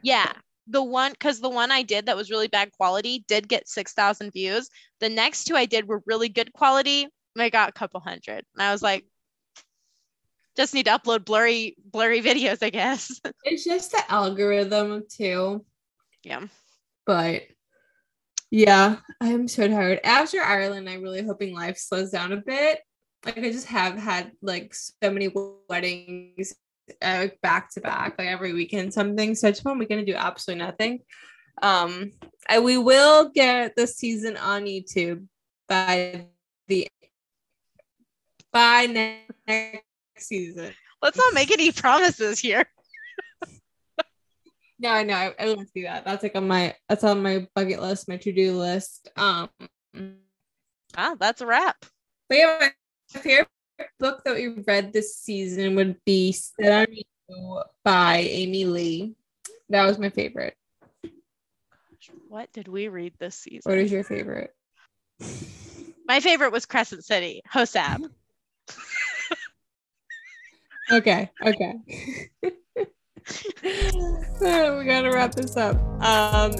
yeah. 0.02 0.32
The 0.66 0.82
one 0.82 1.12
because 1.12 1.40
the 1.40 1.50
one 1.50 1.70
I 1.70 1.82
did 1.82 2.06
that 2.06 2.16
was 2.16 2.30
really 2.30 2.48
bad 2.48 2.72
quality 2.72 3.24
did 3.28 3.48
get 3.48 3.68
six 3.68 3.92
thousand 3.92 4.32
views. 4.32 4.68
The 5.00 5.08
next 5.08 5.44
two 5.44 5.56
I 5.56 5.66
did 5.66 5.86
were 5.86 6.02
really 6.06 6.28
good 6.28 6.52
quality. 6.52 7.08
I 7.38 7.50
got 7.50 7.68
a 7.68 7.72
couple 7.72 8.00
hundred. 8.00 8.44
And 8.54 8.62
I 8.62 8.72
was 8.72 8.82
like, 8.82 9.04
just 10.56 10.74
need 10.74 10.86
to 10.86 10.92
upload 10.92 11.24
blurry 11.24 11.76
blurry 11.84 12.22
videos 12.22 12.62
i 12.62 12.70
guess 12.70 13.20
it's 13.44 13.64
just 13.64 13.92
the 13.92 14.02
algorithm 14.10 15.02
too 15.08 15.64
yeah 16.22 16.42
but 17.06 17.42
yeah 18.50 18.96
i'm 19.20 19.48
so 19.48 19.66
tired 19.66 20.00
after 20.04 20.40
ireland 20.40 20.88
i'm 20.88 21.02
really 21.02 21.22
hoping 21.24 21.54
life 21.54 21.76
slows 21.76 22.10
down 22.10 22.32
a 22.32 22.36
bit 22.36 22.80
like 23.24 23.38
i 23.38 23.50
just 23.50 23.66
have 23.66 23.98
had 23.98 24.30
like 24.42 24.74
so 24.74 25.10
many 25.10 25.32
weddings 25.68 26.54
uh, 27.02 27.28
back 27.42 27.70
to 27.70 27.80
back 27.80 28.14
like 28.18 28.28
every 28.28 28.52
weekend 28.52 28.92
something 28.92 29.34
so 29.34 29.48
i 29.48 29.50
just 29.50 29.64
we're 29.64 29.84
gonna 29.84 30.04
do 30.04 30.14
absolutely 30.14 30.64
nothing 30.64 31.00
um 31.62 32.10
I, 32.48 32.58
we 32.58 32.76
will 32.76 33.30
get 33.30 33.74
the 33.76 33.86
season 33.86 34.36
on 34.36 34.64
youtube 34.64 35.26
by 35.68 36.26
the 36.68 36.88
by 38.54 38.86
next 38.86 39.82
season. 40.16 40.72
Let's 41.02 41.18
not 41.18 41.34
make 41.34 41.50
any 41.52 41.72
promises 41.72 42.38
here. 42.38 42.64
no, 44.78 44.90
I 44.90 45.02
know. 45.02 45.14
I, 45.14 45.34
I 45.38 45.46
want 45.48 45.60
to 45.60 45.66
see 45.66 45.82
that. 45.82 46.06
That's 46.06 46.22
like 46.22 46.36
on 46.36 46.48
my 46.48 46.74
that's 46.88 47.04
on 47.04 47.22
my 47.22 47.46
bucket 47.54 47.82
list, 47.82 48.08
my 48.08 48.16
to-do 48.16 48.56
list. 48.56 49.10
Um 49.16 49.50
Ah, 50.96 51.16
that's 51.18 51.40
a 51.40 51.46
wrap. 51.46 51.84
But 52.28 52.38
yeah, 52.38 52.56
my 52.60 53.20
favorite 53.20 53.48
book 53.98 54.22
that 54.24 54.34
we 54.34 54.48
read 54.48 54.92
this 54.92 55.16
season 55.16 55.74
would 55.76 55.96
be 56.04 56.32
Set 56.32 56.88
on 56.88 56.94
You 56.94 57.62
by 57.84 58.18
Amy 58.18 58.64
Lea. 58.64 59.14
That 59.68 59.86
was 59.86 59.98
my 59.98 60.10
favorite. 60.10 60.56
What 62.28 62.52
did 62.52 62.68
we 62.68 62.88
read 62.88 63.14
this 63.18 63.36
season? 63.36 63.70
What 63.70 63.78
is 63.78 63.90
your 63.90 64.04
favorite? 64.04 64.54
My 66.06 66.20
favorite 66.20 66.52
was 66.52 66.66
Crescent 66.66 67.04
City, 67.04 67.42
Hosab 67.52 68.04
okay, 70.92 71.30
okay. 71.44 71.74
oh, 74.42 74.78
we 74.78 74.84
gotta 74.84 75.10
wrap 75.12 75.34
this 75.34 75.56
up. 75.56 75.76
Um, 76.02 76.52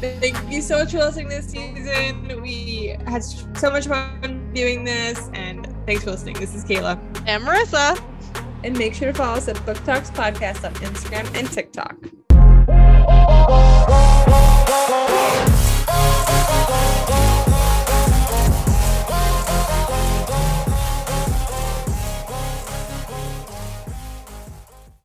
thank 0.00 0.36
you 0.50 0.60
so 0.60 0.78
much 0.78 0.92
for 0.92 0.98
listening 0.98 1.28
this 1.28 1.48
season. 1.48 2.42
We 2.42 2.96
had 3.06 3.22
so 3.22 3.70
much 3.70 3.86
fun 3.86 4.50
doing 4.54 4.84
this, 4.84 5.30
and 5.32 5.66
thanks 5.86 6.04
for 6.04 6.10
listening. 6.10 6.34
This 6.34 6.54
is 6.54 6.64
Kayla 6.64 6.98
and 7.26 7.44
Marissa. 7.44 8.02
And 8.64 8.76
make 8.76 8.94
sure 8.94 9.12
to 9.12 9.16
follow 9.16 9.36
us 9.36 9.48
at 9.48 9.64
Book 9.64 9.76
Talks 9.84 10.10
Podcast 10.10 10.64
on 10.64 10.74
Instagram 10.74 11.32
and 11.38 11.50
TikTok. 11.50 12.25